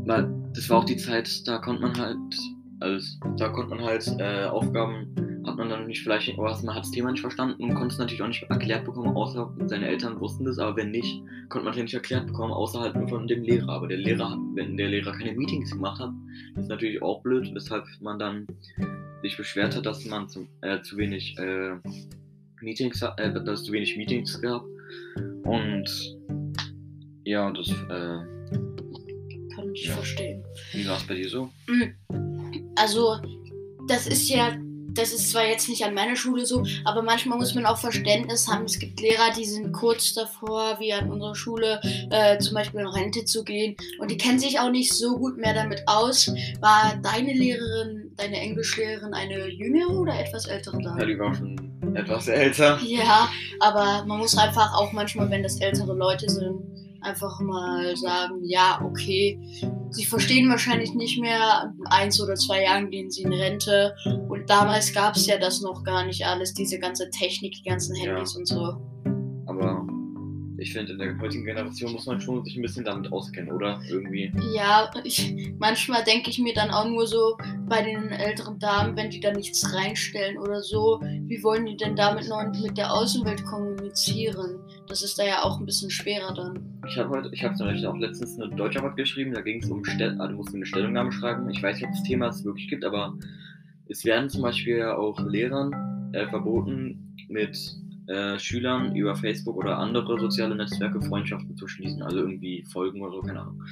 weil 0.06 0.30
das 0.54 0.70
war 0.70 0.80
auch 0.80 0.86
die 0.86 0.98
Zeit, 0.98 1.48
da 1.48 1.58
konnte 1.58 1.82
man 1.82 1.98
halt, 1.98 2.18
also 2.80 3.20
da 3.38 3.50
konnte 3.50 3.76
man 3.76 3.86
halt 3.86 4.08
äh, 4.20 4.46
Aufgaben 4.46 5.08
hat 5.46 5.58
man 5.58 5.70
dann 5.70 5.88
nicht 5.88 6.02
vielleicht, 6.02 6.38
oder 6.38 6.58
man 6.64 6.76
hat 6.76 6.84
das 6.84 6.92
Thema 6.92 7.12
nicht 7.12 7.22
verstanden 7.22 7.62
und 7.62 7.74
konnte 7.74 7.94
es 7.94 8.00
natürlich 8.00 8.22
auch 8.22 8.28
nicht 8.28 8.44
erklärt 8.44 8.86
bekommen, 8.86 9.16
außer 9.16 9.54
seine 9.66 9.88
Eltern 9.88 10.20
wussten 10.20 10.46
das, 10.46 10.58
aber 10.58 10.78
wenn 10.78 10.92
nicht, 10.92 11.22
konnte 11.50 11.66
man 11.66 11.74
es 11.74 11.82
nicht 11.82 11.94
erklärt 11.94 12.28
bekommen, 12.28 12.54
außer 12.54 12.80
halt 12.80 12.96
nur 12.96 13.08
von 13.08 13.28
dem 13.28 13.44
Lehrer. 13.44 13.70
Aber 13.70 13.88
der 13.88 13.98
Lehrer, 13.98 14.38
wenn 14.56 14.78
der 14.78 14.88
Lehrer 14.88 15.12
keine 15.12 15.34
Meetings 15.34 15.72
gemacht 15.72 16.00
hat, 16.00 16.12
ist 16.58 16.70
natürlich 16.70 17.02
auch 17.02 17.22
blöd, 17.22 17.52
weshalb 17.54 17.86
man 18.02 18.20
dann 18.20 18.48
sich 19.22 19.38
beschwert 19.38 19.76
hat, 19.76 19.86
dass 19.86 20.06
man 20.06 20.30
zu, 20.30 20.48
äh, 20.62 20.82
zu 20.82 20.98
wenig 20.98 21.38
äh, 21.38 21.76
Meetings, 22.64 23.02
äh, 23.02 23.34
dass 23.34 23.60
es 23.60 23.64
zu 23.66 23.72
wenig 23.72 23.96
Meetings 23.98 24.42
gab. 24.42 24.64
Und 25.44 25.86
ja, 27.26 27.52
das 27.52 27.70
äh, 27.70 28.20
kann 29.56 29.74
ich 29.74 29.86
ja. 29.86 29.94
verstehen. 29.94 30.44
Wie 30.74 30.88
war 30.88 30.98
es 30.98 31.04
bei 31.04 31.16
dir 31.16 31.30
so? 31.30 31.50
Also, 32.76 33.18
das 33.88 34.08
ist 34.08 34.30
ja 34.30 34.58
das 34.94 35.14
ist 35.14 35.32
zwar 35.32 35.46
jetzt 35.46 35.70
nicht 35.70 35.84
an 35.86 35.94
meiner 35.94 36.16
Schule 36.16 36.46
so, 36.46 36.64
aber 36.86 37.02
manchmal 37.02 37.38
muss 37.38 37.56
man 37.56 37.66
auch 37.66 37.78
Verständnis 37.78 38.48
haben. 38.48 38.66
Es 38.66 38.80
gibt 38.80 39.00
Lehrer, 39.00 39.32
die 39.36 39.46
sind 39.46 39.72
kurz 39.72 40.14
davor, 40.14 40.78
wie 40.80 40.94
an 40.94 41.12
unserer 41.12 41.36
Schule, 41.36 41.80
äh, 42.10 42.38
zum 42.40 42.56
Beispiel 42.56 42.82
in 42.82 42.88
Rente 42.88 43.26
zu 43.26 43.44
gehen. 43.44 43.76
Und 44.00 44.12
die 44.12 44.18
kennen 44.18 44.40
sich 44.40 44.60
auch 44.60 44.70
nicht 44.70 44.94
so 44.94 45.18
gut 45.18 45.38
mehr 45.38 45.54
damit 45.54 45.84
aus. 45.88 46.32
War 46.62 47.00
deine 47.02 47.34
Lehrerin, 47.34 48.12
deine 48.16 48.40
Englischlehrerin 48.40 49.14
eine 49.14 49.48
jüngere 49.50 49.90
oder 49.90 50.20
etwas 50.20 50.46
ältere 50.46 50.82
Dame? 50.82 51.00
Ja, 51.00 51.06
die 51.06 51.20
war 51.20 51.34
schon 51.34 51.96
etwas 51.96 52.28
älter. 52.28 52.80
Ja, 52.84 53.30
aber 53.60 54.06
man 54.06 54.20
muss 54.20 54.38
einfach 54.38 54.74
auch 54.76 54.92
manchmal, 54.92 55.30
wenn 55.30 55.44
das 55.44 55.60
ältere 55.60 55.94
Leute 55.94 56.30
sind, 56.30 56.62
einfach 57.04 57.40
mal 57.40 57.96
sagen, 57.98 58.40
ja, 58.44 58.82
okay, 58.84 59.40
sie 59.90 60.06
verstehen 60.06 60.50
wahrscheinlich 60.50 60.94
nicht 60.94 61.20
mehr, 61.20 61.74
in 61.78 61.86
eins 61.88 62.22
oder 62.22 62.36
zwei 62.36 62.64
Jahren 62.64 62.90
gehen 62.90 63.12
sie 63.12 63.24
in 63.24 63.34
Rente 63.34 63.94
und 64.44 64.50
damals 64.50 64.94
gab 64.94 65.16
es 65.16 65.26
ja 65.26 65.38
das 65.38 65.62
noch 65.62 65.84
gar 65.86 66.06
nicht 66.06 66.26
alles, 66.26 66.54
diese 66.54 66.78
ganze 66.78 67.10
Technik, 67.10 67.54
die 67.54 67.70
ganzen 67.70 67.96
Handys 67.96 68.34
ja. 68.34 68.40
und 68.40 68.46
so. 68.46 68.78
Aber 69.46 69.88
ich 70.58 70.74
finde, 70.74 70.92
in 70.92 71.00
der 71.00 71.18
heutigen 71.20 71.46
Generation 71.46 71.94
muss 71.94 72.06
man 72.06 72.20
schon 72.20 72.44
sich 72.44 72.58
ein 72.58 72.62
bisschen 72.62 72.84
damit 72.84 73.10
auskennen, 73.12 73.54
oder? 73.54 73.80
Irgendwie. 73.90 74.34
Ja, 74.54 74.92
ich, 75.06 75.34
manchmal 75.60 76.04
denke 76.04 76.30
ich 76.30 76.40
mir 76.40 76.54
dann 76.54 76.72
auch 76.72 76.86
nur 76.86 77.08
so 77.08 77.38
bei 77.70 77.84
den 77.84 78.10
älteren 78.10 78.60
Damen, 78.60 78.98
wenn 78.98 79.10
die 79.10 79.22
da 79.22 79.32
nichts 79.32 79.74
reinstellen 79.74 80.38
oder 80.38 80.62
so, 80.62 81.00
wie 81.02 81.42
wollen 81.42 81.66
die 81.66 81.78
denn 81.78 81.96
damit 81.96 82.28
noch 82.28 82.44
mit 82.62 82.78
der 82.78 82.94
Außenwelt 82.94 83.46
kommunizieren? 83.46 84.60
Das 84.88 85.04
ist 85.04 85.18
da 85.18 85.24
ja 85.24 85.44
auch 85.44 85.58
ein 85.58 85.66
bisschen 85.66 85.90
schwerer 85.90 86.34
dann. 86.34 86.60
Ich 86.90 86.98
habe 86.98 87.10
heute, 87.12 87.30
ich 87.32 87.42
habe 87.46 87.56
zum 87.56 87.68
Beispiel 87.68 87.88
auch 87.88 87.98
letztens 87.98 88.38
eine 88.38 88.54
Deutscharbeit 88.54 88.98
geschrieben, 88.98 89.34
da 89.34 89.40
ging 89.40 89.64
es 89.64 89.70
um 89.70 89.86
Stell 89.86 90.20
also 90.20 90.36
mussten 90.36 90.58
eine 90.58 90.66
Stellungnahme 90.66 91.14
schreiben. 91.14 91.50
Ich 91.50 91.64
weiß 91.64 91.78
nicht, 91.78 91.86
ob 91.86 91.92
das 91.92 92.04
Thema 92.04 92.28
es 92.28 92.44
wirklich 92.44 92.68
gibt, 92.68 92.84
aber 92.84 93.14
es 93.88 94.06
werden 94.06 94.30
zum 94.30 94.42
Beispiel 94.42 94.78
ja 94.78 94.96
auch 94.96 95.20
Lehrern 95.20 96.12
äh, 96.14 96.28
verboten, 96.28 97.16
mit 97.28 97.58
äh, 98.08 98.38
Schülern 98.38 98.96
über 98.96 99.16
Facebook 99.16 99.56
oder 99.56 99.78
andere 99.78 100.20
soziale 100.20 100.56
Netzwerke 100.56 101.02
Freundschaften 101.02 101.56
zu 101.56 101.68
schließen, 101.68 102.02
also 102.02 102.20
irgendwie 102.20 102.64
Folgen 102.72 103.02
oder 103.02 103.14
so, 103.14 103.22
keine 103.22 103.42
Ahnung. 103.42 103.64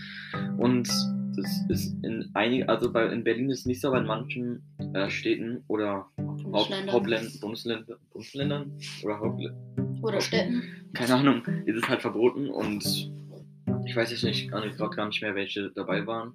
Und 0.58 0.88
das 1.36 1.66
ist 1.70 1.96
in 2.04 2.30
einigen, 2.34 2.68
also 2.70 2.92
bei, 2.92 3.08
in 3.08 3.24
Berlin 3.24 3.50
ist 3.50 3.60
es 3.60 3.66
nicht 3.66 3.82
so, 3.82 3.90
aber 3.90 4.00
in 4.00 4.06
manchen 4.06 4.64
äh, 4.94 5.10
Städten 5.10 5.64
oder 5.68 6.08
Hauptländern, 6.54 7.32
Bundesländer, 7.40 7.98
Bundesländern 8.12 8.78
oder 9.04 9.20
Hauptländern 9.20 10.00
oder 10.02 10.22
Städten, 10.22 10.64
keine 10.94 11.16
Ahnung, 11.16 11.46
ist 11.66 11.78
es 11.78 11.90
halt 11.90 12.02
verboten 12.02 12.50
und 12.50 12.84
ich 13.86 13.96
weiß 13.96 14.12
jetzt 14.12 14.24
nicht, 14.24 14.50
gerade 14.50 14.72
gar 14.76 15.08
nicht 15.08 15.22
mehr, 15.22 15.36
welche 15.36 15.72
dabei 15.72 16.06
waren, 16.08 16.34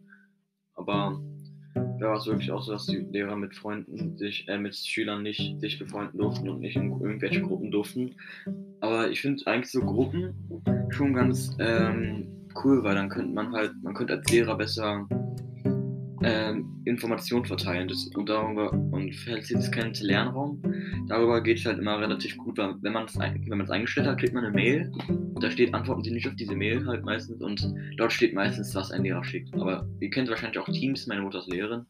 aber 0.74 1.20
da 2.06 2.12
war 2.12 2.18
es 2.18 2.26
wirklich 2.26 2.52
auch 2.52 2.62
so, 2.62 2.70
dass 2.70 2.86
die 2.86 2.98
Lehrer 2.98 3.34
mit 3.34 3.56
Freunden 3.56 4.16
sich, 4.16 4.46
äh, 4.46 4.58
mit 4.58 4.76
Schülern 4.76 5.24
nicht 5.24 5.60
sich 5.60 5.76
befreunden 5.76 6.20
durften 6.20 6.48
und 6.48 6.60
nicht 6.60 6.76
in 6.76 6.92
irgendwelche 7.00 7.42
Gruppen 7.42 7.72
durften. 7.72 8.14
Aber 8.80 9.10
ich 9.10 9.20
finde 9.20 9.44
eigentlich 9.46 9.72
so 9.72 9.80
Gruppen 9.80 10.32
schon 10.90 11.14
ganz 11.14 11.56
ähm, 11.58 12.28
cool, 12.62 12.84
weil 12.84 12.94
dann 12.94 13.08
könnte 13.08 13.34
man 13.34 13.52
halt, 13.52 13.72
man 13.82 13.94
könnte 13.94 14.14
als 14.14 14.30
Lehrer 14.30 14.56
besser 14.56 15.08
ähm, 16.22 16.82
Informationen 16.84 17.44
verteilen. 17.44 17.88
Das, 17.88 18.06
und 18.14 18.28
darüber, 18.28 18.72
und 18.72 19.14
Facility 19.14 19.54
ist 19.54 19.72
kein 19.72 19.92
Lernraum. 19.94 20.62
Darüber 21.08 21.42
geht 21.42 21.58
es 21.58 21.66
halt 21.66 21.78
immer 21.78 22.00
relativ 22.00 22.36
gut, 22.36 22.58
weil 22.58 22.74
wenn 22.82 22.92
man 22.92 23.04
es 23.04 23.16
wenn 23.16 23.70
eingestellt 23.70 24.06
hat, 24.06 24.18
kriegt 24.18 24.34
man 24.34 24.44
eine 24.44 24.54
Mail 24.54 24.90
und 25.08 25.42
da 25.42 25.50
steht, 25.50 25.74
antworten 25.74 26.02
Sie 26.04 26.10
nicht 26.10 26.26
auf 26.26 26.34
diese 26.36 26.54
Mail 26.54 26.86
halt 26.86 27.04
meistens 27.04 27.42
und 27.42 27.62
dort 27.96 28.12
steht 28.12 28.34
meistens, 28.34 28.74
was 28.74 28.90
ein 28.90 29.02
Lehrer 29.02 29.24
schickt. 29.24 29.54
Aber 29.54 29.86
ihr 30.00 30.10
kennt 30.10 30.28
wahrscheinlich 30.28 30.58
auch 30.58 30.68
Teams, 30.68 31.06
meine 31.06 31.22
Mutter 31.22 31.38
ist 31.38 31.48
Lehrerin 31.48 31.86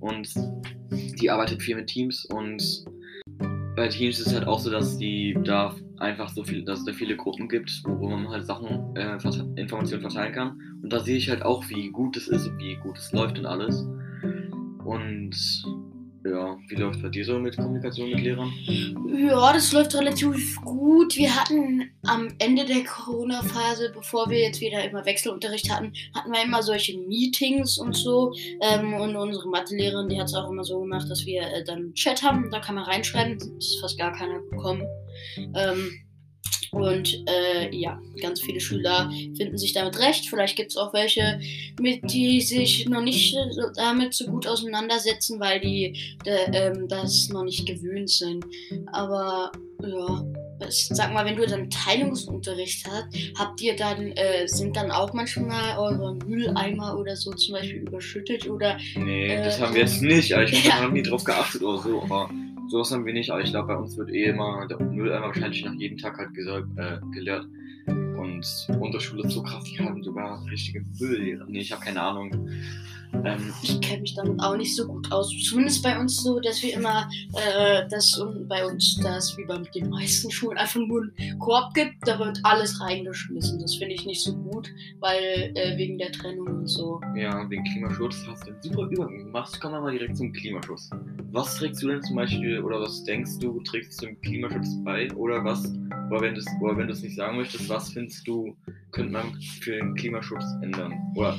und 0.00 0.28
die 1.20 1.30
arbeitet 1.30 1.62
viel 1.62 1.76
mit 1.76 1.86
Teams 1.86 2.24
und 2.26 2.84
bei 3.76 3.88
Teams 3.88 4.20
ist 4.20 4.28
es 4.28 4.34
halt 4.34 4.46
auch 4.46 4.60
so, 4.60 4.70
dass 4.70 4.98
die 4.98 5.36
da 5.44 5.74
einfach 5.98 6.28
so 6.28 6.44
viel, 6.44 6.64
dass 6.64 6.80
es 6.80 6.84
da 6.84 6.92
viele 6.92 7.16
Gruppen 7.16 7.48
gibt, 7.48 7.70
wo 7.84 8.08
man 8.08 8.28
halt 8.28 8.46
Sachen, 8.46 8.94
äh, 8.96 9.18
Informationen 9.56 10.00
verteilen 10.00 10.32
kann. 10.32 10.60
Und 10.84 10.92
da 10.92 11.00
sehe 11.00 11.16
ich 11.16 11.30
halt 11.30 11.42
auch, 11.42 11.66
wie 11.70 11.88
gut 11.88 12.14
es 12.18 12.28
ist 12.28 12.46
und 12.46 12.58
wie 12.58 12.76
gut 12.76 12.98
es 12.98 13.10
läuft 13.10 13.38
und 13.38 13.46
alles. 13.46 13.86
Und 14.84 15.34
Ja, 16.26 16.58
wie 16.68 16.74
läuft 16.74 17.00
bei 17.00 17.08
dir 17.08 17.24
so 17.24 17.38
mit 17.38 17.56
Kommunikation 17.56 18.10
mit 18.10 18.20
Lehrern? 18.20 18.52
Ja, 19.16 19.50
das 19.54 19.72
läuft 19.72 19.94
relativ 19.94 20.60
gut. 20.60 21.16
Wir 21.16 21.34
hatten 21.34 21.90
am 22.06 22.28
Ende 22.38 22.66
der 22.66 22.84
Corona-Phase, 22.84 23.92
bevor 23.94 24.28
wir 24.28 24.40
jetzt 24.40 24.60
wieder 24.60 24.84
immer 24.84 25.06
Wechselunterricht 25.06 25.70
hatten, 25.72 25.94
hatten 26.14 26.32
wir 26.32 26.42
immer 26.42 26.62
solche 26.62 26.98
Meetings 26.98 27.78
und 27.78 27.96
so. 27.96 28.34
Ähm, 28.60 28.92
und 28.92 29.16
unsere 29.16 29.48
Mathelehrerin, 29.48 30.10
die 30.10 30.20
hat 30.20 30.26
es 30.26 30.34
auch 30.34 30.50
immer 30.50 30.64
so 30.64 30.80
gemacht, 30.80 31.08
dass 31.08 31.24
wir 31.24 31.42
äh, 31.42 31.64
dann 31.64 31.78
einen 31.78 31.94
Chat 31.94 32.22
haben. 32.22 32.50
Da 32.50 32.60
kann 32.60 32.74
man 32.74 32.84
reinschreiben. 32.84 33.38
Das 33.38 33.48
ist 33.48 33.80
fast 33.80 33.98
gar 33.98 34.12
keiner 34.12 34.38
gekommen. 34.50 34.86
Ähm, 35.38 36.03
und 36.74 37.24
äh, 37.26 37.74
ja, 37.74 38.00
ganz 38.20 38.40
viele 38.40 38.60
Schüler 38.60 39.10
finden 39.36 39.58
sich 39.58 39.72
damit 39.72 39.98
recht. 39.98 40.28
Vielleicht 40.28 40.56
gibt 40.56 40.70
es 40.70 40.76
auch 40.76 40.92
welche, 40.92 41.40
mit 41.80 42.10
die 42.10 42.40
sich 42.40 42.86
noch 42.88 43.02
nicht 43.02 43.36
damit 43.76 44.14
so 44.14 44.26
gut 44.26 44.46
auseinandersetzen, 44.46 45.40
weil 45.40 45.60
die 45.60 46.16
de, 46.24 46.36
ähm, 46.52 46.88
das 46.88 47.28
noch 47.28 47.44
nicht 47.44 47.66
gewöhnt 47.66 48.10
sind. 48.10 48.44
Aber 48.92 49.52
ja, 49.82 50.24
sag 50.68 51.12
mal, 51.12 51.24
wenn 51.24 51.36
du 51.36 51.46
dann 51.46 51.68
Teilungsunterricht 51.70 52.86
hast, 52.88 53.06
habt 53.38 53.60
ihr 53.60 53.76
dann, 53.76 54.12
äh, 54.12 54.46
sind 54.46 54.76
dann 54.76 54.90
auch 54.90 55.12
manchmal 55.12 55.78
eure 55.78 56.14
Mülleimer 56.26 56.96
oder 56.98 57.16
so 57.16 57.32
zum 57.32 57.54
Beispiel 57.54 57.80
überschüttet 57.80 58.48
oder? 58.48 58.78
Nee, 58.96 59.28
äh, 59.28 59.44
das 59.44 59.60
haben 59.60 59.74
wir 59.74 59.82
jetzt 59.82 60.02
nicht. 60.02 60.30
Ich 60.30 60.64
ja. 60.64 60.80
habe 60.80 60.92
nie 60.92 61.02
drauf 61.02 61.24
geachtet 61.24 61.62
oder 61.62 61.82
so, 61.82 62.02
aber 62.02 62.30
sowas 62.68 62.90
haben 62.90 63.06
wir 63.06 63.12
nicht, 63.12 63.30
aber 63.30 63.42
ich 63.42 63.50
glaube, 63.50 63.68
bei 63.68 63.76
uns 63.76 63.96
wird 63.96 64.10
eh 64.10 64.24
immer 64.24 64.66
der 64.66 64.80
Mülleimer 64.80 65.26
wahrscheinlich 65.26 65.64
nach 65.64 65.74
jedem 65.74 65.98
Tag 65.98 66.18
halt 66.18 66.30
äh, 66.36 67.00
geleert. 67.12 67.46
Und 67.86 68.44
Unterschule 68.80 69.28
so 69.28 69.42
krass, 69.42 69.64
die 69.64 69.78
haben 69.78 70.02
sogar 70.02 70.44
richtige 70.46 70.84
Mülllehrer. 70.98 71.44
Nee, 71.46 71.60
ich 71.60 71.72
habe 71.72 71.84
keine 71.84 72.02
Ahnung. 72.02 72.48
Ähm, 73.24 73.52
ich 73.62 73.80
kenne 73.80 74.02
mich 74.02 74.14
damit 74.14 74.40
auch 74.40 74.56
nicht 74.56 74.74
so 74.74 74.86
gut 74.86 75.10
aus. 75.12 75.32
Zumindest 75.48 75.82
bei 75.82 75.98
uns 75.98 76.22
so, 76.22 76.40
dass 76.40 76.62
wir 76.62 76.74
immer, 76.74 77.08
äh, 77.34 77.86
dass 77.88 78.20
bei 78.48 78.66
uns 78.66 78.98
das 79.02 79.36
wie 79.36 79.44
bei 79.44 79.58
den 79.74 79.88
meisten 79.90 80.30
Schulen 80.30 80.58
einfach 80.58 80.80
nur 80.80 81.02
einen 81.18 81.38
Korb 81.38 81.74
gibt, 81.74 81.94
da 82.06 82.18
wird 82.18 82.40
alles 82.42 82.80
reingeschmissen. 82.80 83.60
Das 83.60 83.76
finde 83.76 83.94
ich 83.94 84.04
nicht 84.06 84.22
so 84.22 84.34
gut, 84.34 84.68
weil 85.00 85.52
äh, 85.54 85.76
wegen 85.76 85.98
der 85.98 86.12
Trennung 86.12 86.46
und 86.46 86.66
so. 86.66 87.00
Ja, 87.16 87.48
wegen 87.48 87.64
Klimaschutz 87.64 88.16
hast 88.26 88.46
du 88.46 88.52
einen 88.52 88.62
super 88.62 88.88
Übergang 88.90 89.18
gemacht. 89.18 89.60
Kommen 89.60 89.74
wir 89.74 89.80
mal 89.80 89.92
direkt 89.92 90.16
zum 90.16 90.32
Klimaschutz. 90.32 90.90
Was 91.30 91.56
trägst 91.56 91.82
du 91.82 91.88
denn 91.88 92.02
zum 92.02 92.16
Beispiel 92.16 92.60
oder 92.60 92.80
was 92.80 93.04
denkst 93.04 93.38
du, 93.40 93.60
trägst 93.62 94.02
du 94.02 94.06
zum 94.06 94.20
Klimaschutz 94.20 94.68
bei? 94.84 95.12
Oder 95.14 95.44
was, 95.44 95.72
oder 96.10 96.20
wenn 96.22 96.86
du 96.86 96.92
es 96.92 97.02
nicht 97.02 97.16
sagen 97.16 97.36
möchtest, 97.36 97.68
was 97.68 97.92
findest 97.92 98.26
du, 98.26 98.56
könnte 98.92 99.12
man 99.12 99.40
für 99.60 99.72
den 99.72 99.94
Klimaschutz 99.94 100.44
ändern? 100.62 100.94
Oder 101.16 101.38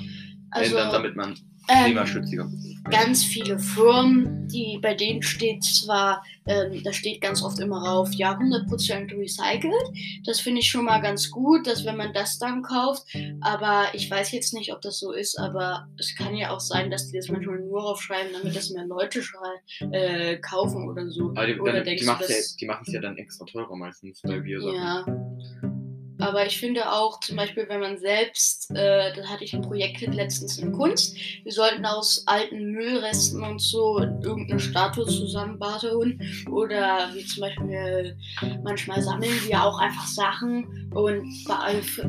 also, 0.52 0.78
ändern, 0.78 0.92
damit 0.92 1.16
man 1.16 1.36
klimaschütziger. 1.68 2.44
Ähm, 2.44 2.76
ganz 2.90 3.24
viele 3.24 3.58
Firmen, 3.60 4.48
die 4.48 4.80
bei 4.82 4.94
denen 4.94 5.22
steht 5.22 5.64
zwar, 5.64 6.24
ähm, 6.46 6.82
da 6.84 6.94
steht 6.94 7.22
ganz 7.22 7.42
oft 7.42 7.60
immer 7.60 7.84
drauf, 7.84 8.14
ja, 8.14 8.38
100% 8.38 9.18
recycelt. 9.18 10.24
Das 10.26 10.40
finde 10.40 10.62
ich 10.62 10.70
schon 10.70 10.86
mal 10.86 11.00
ganz 11.00 11.32
gut, 11.32 11.66
dass 11.68 11.86
wenn 11.86 11.98
man 11.98 12.14
das 12.14 12.38
dann 12.38 12.62
kauft, 12.62 13.04
aber 13.42 13.86
ich 13.94 14.10
weiß 14.10 14.32
jetzt 14.32 14.54
nicht, 14.54 14.72
ob 14.74 14.82
das 14.82 15.00
so 15.00 15.12
ist, 15.12 15.38
aber 15.40 15.88
es 15.98 16.16
kann 16.16 16.36
ja 16.36 16.52
auch 16.52 16.60
sein, 16.60 16.92
dass 16.92 17.10
die 17.10 17.18
das 17.18 17.30
manchmal 17.30 17.60
nur 17.60 17.84
aufschreiben, 17.84 18.32
damit 18.34 18.56
das 18.56 18.70
mehr 18.70 18.86
Leute 18.86 19.22
äh, 19.92 20.38
kaufen 20.38 20.88
oder 20.88 21.10
so. 21.10 21.32
Aber 21.32 21.48
die, 21.48 21.60
oder 21.60 21.74
dann, 21.74 21.84
die, 21.84 22.04
ja, 22.04 22.20
die 22.60 22.66
machen 22.66 22.84
es 22.86 22.94
ja 22.94 23.02
dann 23.02 23.18
extra 23.18 23.46
teurer 23.46 23.76
meistens, 23.76 24.22
weil 24.24 24.44
wir 24.44 24.62
sagen. 24.62 24.76
Ja. 24.76 25.25
Aber 26.26 26.44
ich 26.44 26.58
finde 26.58 26.92
auch, 26.92 27.20
zum 27.20 27.36
Beispiel, 27.36 27.66
wenn 27.70 27.82
man 27.82 28.00
selbst, 28.00 28.72
äh, 28.72 29.14
da 29.14 29.28
hatte 29.28 29.44
ich 29.44 29.54
ein 29.54 29.62
Projekt 29.62 30.02
letztens 30.02 30.58
in 30.58 30.72
Kunst, 30.72 31.16
wir 31.44 31.52
sollten 31.52 31.86
aus 31.86 32.24
alten 32.26 32.72
Müllresten 32.72 33.44
und 33.44 33.62
so 33.62 34.00
irgendeine 34.00 34.60
Statue 34.60 35.06
zusammenbauen. 35.06 36.20
Oder 36.50 37.12
wie 37.14 37.24
zum 37.26 37.42
Beispiel, 37.42 38.18
manchmal 38.64 39.04
sammeln 39.04 39.40
wir 39.46 39.64
auch 39.64 39.78
einfach 39.78 40.08
Sachen 40.08 40.90
und 40.96 41.32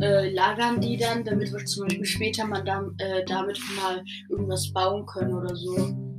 äh, 0.01 0.31
lagern 0.31 0.81
die 0.81 0.97
dann, 0.97 1.23
damit 1.23 1.53
wir 1.53 1.63
zum 1.67 1.87
Beispiel 1.87 2.07
später 2.07 2.47
mal 2.47 2.65
da, 2.65 2.89
äh, 2.97 3.23
damit 3.27 3.61
mal 3.77 4.03
irgendwas 4.31 4.73
bauen 4.73 5.05
können 5.05 5.35
oder 5.35 5.55
so. 5.55 6.16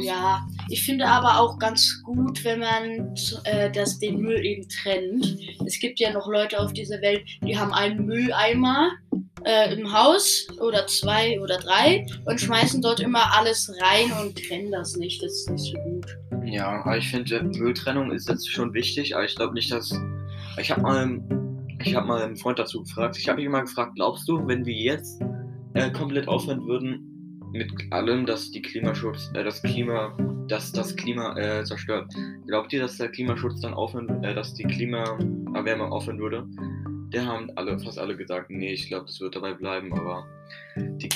Ja, 0.00 0.46
ich 0.68 0.82
finde 0.82 1.06
aber 1.06 1.40
auch 1.40 1.58
ganz 1.58 2.02
gut, 2.04 2.44
wenn 2.44 2.60
man 2.60 3.14
äh, 3.44 3.70
das, 3.70 3.98
den 3.98 4.20
Müll 4.20 4.44
eben 4.44 4.68
trennt. 4.68 5.38
Es 5.66 5.78
gibt 5.80 6.00
ja 6.00 6.12
noch 6.12 6.28
Leute 6.28 6.60
auf 6.60 6.72
dieser 6.72 7.00
Welt, 7.00 7.22
die 7.42 7.58
haben 7.58 7.72
einen 7.72 8.06
Mülleimer 8.06 8.90
äh, 9.44 9.74
im 9.74 9.92
Haus 9.92 10.46
oder 10.60 10.86
zwei 10.86 11.40
oder 11.40 11.58
drei 11.58 12.06
und 12.24 12.40
schmeißen 12.40 12.82
dort 12.82 13.00
immer 13.00 13.36
alles 13.36 13.72
rein 13.82 14.12
und 14.20 14.36
trennen 14.36 14.72
das 14.72 14.96
nicht. 14.96 15.22
Das 15.22 15.32
ist 15.32 15.50
nicht 15.50 15.72
so 15.72 15.78
gut. 15.78 16.06
Ja, 16.44 16.80
aber 16.80 16.96
ich 16.96 17.08
finde, 17.08 17.42
Mülltrennung 17.42 18.10
ist 18.12 18.28
jetzt 18.28 18.50
schon 18.50 18.72
wichtig, 18.72 19.14
aber 19.14 19.24
ich 19.24 19.36
glaube 19.36 19.54
nicht, 19.54 19.70
dass. 19.70 19.98
Ich 20.58 20.70
habe 20.70 20.80
mal, 20.80 21.20
ich 21.84 21.94
hab 21.94 22.06
mal 22.06 22.22
einen 22.22 22.36
Freund 22.36 22.58
dazu 22.58 22.82
gefragt. 22.82 23.16
Ich 23.16 23.28
habe 23.28 23.36
mich 23.36 23.46
immer 23.46 23.60
gefragt, 23.60 23.92
glaubst 23.94 24.28
du, 24.28 24.46
wenn 24.46 24.64
wir 24.64 24.74
jetzt 24.74 25.20
äh, 25.74 25.90
komplett 25.92 26.26
aufhören 26.26 26.66
würden, 26.66 27.17
mit 27.58 27.92
allem, 27.92 28.24
dass 28.24 28.50
die 28.50 28.62
Klimaschutz, 28.62 29.30
äh, 29.34 29.44
das 29.44 29.60
Klima, 29.62 30.16
dass 30.48 30.72
das 30.72 30.94
Klima 30.96 31.36
äh, 31.36 31.64
zerstört. 31.64 32.10
Glaubt 32.46 32.72
ihr, 32.72 32.80
dass 32.80 32.96
der 32.96 33.08
Klimaschutz 33.08 33.60
dann 33.60 33.74
aufhören, 33.74 34.22
äh, 34.24 34.34
dass 34.34 34.54
die 34.54 34.64
Klimaerwärmung 34.64 35.92
aufhören 35.92 36.20
würde? 36.20 36.46
Der 37.12 37.26
haben 37.26 37.50
alle, 37.56 37.78
fast 37.78 37.98
alle 37.98 38.16
gesagt, 38.16 38.50
nee, 38.50 38.72
ich 38.72 38.88
glaube, 38.88 39.06
das 39.06 39.20
wird 39.20 39.34
dabei 39.34 39.54
bleiben, 39.54 39.92
aber 39.92 40.26
die 40.76 41.08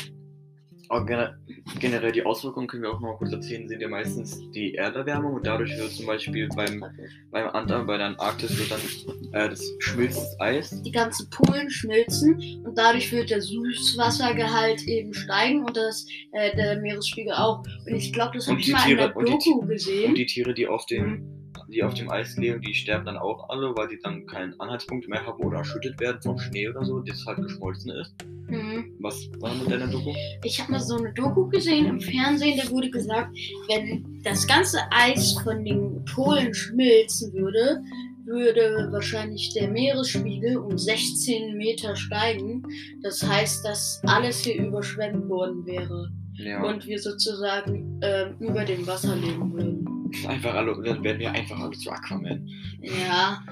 aber 0.92 1.36
generell 1.80 2.12
die 2.12 2.24
Auswirkungen 2.24 2.66
können 2.66 2.82
wir 2.82 2.90
auch 2.90 3.00
noch 3.00 3.16
kurz 3.16 3.32
erzählen, 3.32 3.66
sind 3.66 3.80
ja 3.80 3.88
meistens 3.88 4.38
die 4.50 4.74
Erderwärmung 4.74 5.32
und 5.34 5.46
dadurch 5.46 5.74
wird 5.78 5.90
zum 5.90 6.04
Beispiel 6.04 6.48
beim, 6.54 6.84
beim 7.30 7.48
Anta, 7.48 7.82
bei 7.84 7.96
der 7.96 8.08
Antarktis 8.08 8.58
wird 8.58 8.70
dann 8.70 9.32
äh, 9.32 9.48
das 9.48 9.64
schmilzt 9.78 10.18
das 10.18 10.40
Eis. 10.40 10.82
Die 10.82 10.92
ganzen 10.92 11.30
Polen 11.30 11.70
schmilzen 11.70 12.62
und 12.66 12.76
dadurch 12.76 13.10
wird 13.10 13.30
der 13.30 13.40
Süßwassergehalt 13.40 14.82
eben 14.82 15.14
steigen 15.14 15.64
und 15.64 15.74
das, 15.78 16.06
äh, 16.32 16.54
der 16.54 16.78
Meeresspiegel 16.80 17.32
auch. 17.32 17.62
Und 17.86 17.94
ich 17.94 18.12
glaube, 18.12 18.36
das 18.36 18.48
habe 18.48 18.60
ich 18.60 18.70
mal 18.70 18.82
Tiere, 18.82 19.14
in 19.18 19.24
der 19.24 19.24
Doku 19.24 19.66
gesehen. 19.66 20.10
Und 20.10 20.18
die 20.18 20.26
Tiere, 20.26 20.52
die 20.52 20.68
auf 20.68 20.84
dem 20.84 21.38
die 21.68 21.82
auf 21.82 21.94
dem 21.94 22.10
Eis 22.10 22.36
leben, 22.36 22.60
die 22.60 22.74
sterben 22.74 23.06
dann 23.06 23.16
auch 23.16 23.48
alle, 23.48 23.74
weil 23.74 23.88
die 23.88 23.98
dann 23.98 24.26
keinen 24.26 24.60
Anhaltspunkt 24.60 25.08
mehr 25.08 25.24
haben 25.24 25.42
oder 25.42 25.58
erschüttet 25.58 25.98
werden 26.00 26.20
vom 26.20 26.38
Schnee 26.38 26.68
oder 26.68 26.84
so, 26.84 27.00
das 27.00 27.24
halt 27.24 27.38
geschmolzen 27.38 27.92
ist. 27.92 28.14
Mhm. 28.52 28.96
Was 29.00 29.30
war 29.40 29.54
mit 29.54 29.70
deiner 29.70 29.86
Doku? 29.86 30.12
Ich 30.44 30.60
habe 30.60 30.72
mal 30.72 30.80
so 30.80 30.96
eine 30.96 31.12
Doku 31.14 31.48
gesehen 31.48 31.86
im 31.86 32.00
Fernsehen, 32.00 32.60
da 32.62 32.70
wurde 32.70 32.90
gesagt, 32.90 33.36
wenn 33.68 34.20
das 34.22 34.46
ganze 34.46 34.78
Eis 34.90 35.32
von 35.42 35.64
den 35.64 36.04
Polen 36.04 36.52
schmilzen 36.52 37.32
würde, 37.32 37.82
würde 38.24 38.88
wahrscheinlich 38.92 39.52
der 39.54 39.70
Meeresspiegel 39.70 40.56
um 40.56 40.76
16 40.76 41.56
Meter 41.56 41.96
steigen. 41.96 42.62
Das 43.02 43.26
heißt, 43.26 43.64
dass 43.64 44.00
alles 44.04 44.44
hier 44.44 44.56
überschwemmt 44.56 45.28
worden 45.28 45.64
wäre. 45.66 46.10
Ja. 46.34 46.62
Und 46.62 46.86
wir 46.86 46.98
sozusagen 46.98 48.00
äh, 48.02 48.30
über 48.38 48.64
dem 48.64 48.86
Wasser 48.86 49.16
leben 49.16 49.52
würden. 49.52 49.86
Einfach 50.28 50.54
alle, 50.54 50.74
dann 50.82 51.02
werden 51.02 51.20
wir 51.20 51.32
einfach 51.32 51.58
alle 51.58 51.72
zu 51.72 51.90
Aquaman. 51.90 52.46
Ja. 52.82 53.42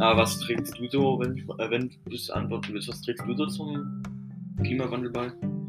Aber 0.00 0.22
was 0.22 0.40
trägst 0.40 0.76
du 0.76 0.88
so, 0.88 1.20
wenn, 1.20 1.38
äh, 1.58 1.70
wenn 1.70 1.88
du 2.06 2.14
es 2.16 2.30
antworten 2.30 2.72
willst, 2.72 2.88
was 2.88 3.00
trägst 3.02 3.24
du 3.26 3.36
so 3.36 3.46
zum 3.46 4.02
Klimawandel 4.62 5.10
bei? 5.10 5.28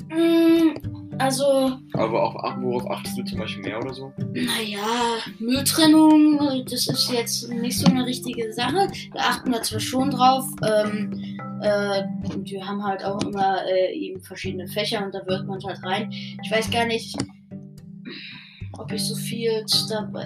Mm, 0.10 0.75
also. 1.18 1.77
Aber 1.94 2.24
auch, 2.24 2.36
worauf 2.62 2.89
achtest 2.92 3.18
du 3.18 3.24
zum 3.24 3.39
Beispiel 3.39 3.63
mehr 3.63 3.80
oder 3.80 3.94
so? 3.94 4.12
Naja, 4.34 5.18
Mülltrennung, 5.39 6.65
das 6.65 6.88
ist 6.88 7.12
jetzt 7.12 7.50
nicht 7.50 7.77
so 7.77 7.88
eine 7.88 8.06
richtige 8.06 8.51
Sache. 8.54 8.88
Wir 9.12 9.22
achten 9.22 9.51
da 9.51 9.62
zwar 9.62 9.80
schon 9.80 10.12
drauf. 10.12 10.46
Ähm, 10.68 11.38
äh, 11.62 12.04
und 12.34 12.50
wir 12.50 12.68
haben 12.68 12.84
halt 12.84 13.04
auch 13.04 13.22
immer 13.24 13.65
äh, 13.65 13.94
eben 13.94 14.22
verschiedene 14.22 14.68
Fächer 14.68 15.04
und 15.06 15.15
da 15.15 15.25
wird 15.25 15.48
man 15.48 15.63
halt 15.63 15.84
rein. 15.84 16.12
Ich 16.12 16.51
weiß 16.51 16.70
gar 16.70 16.86
nicht, 16.86 17.18
ob 18.77 18.91
ich 18.91 19.03
so 19.03 19.15
viel 19.15 19.65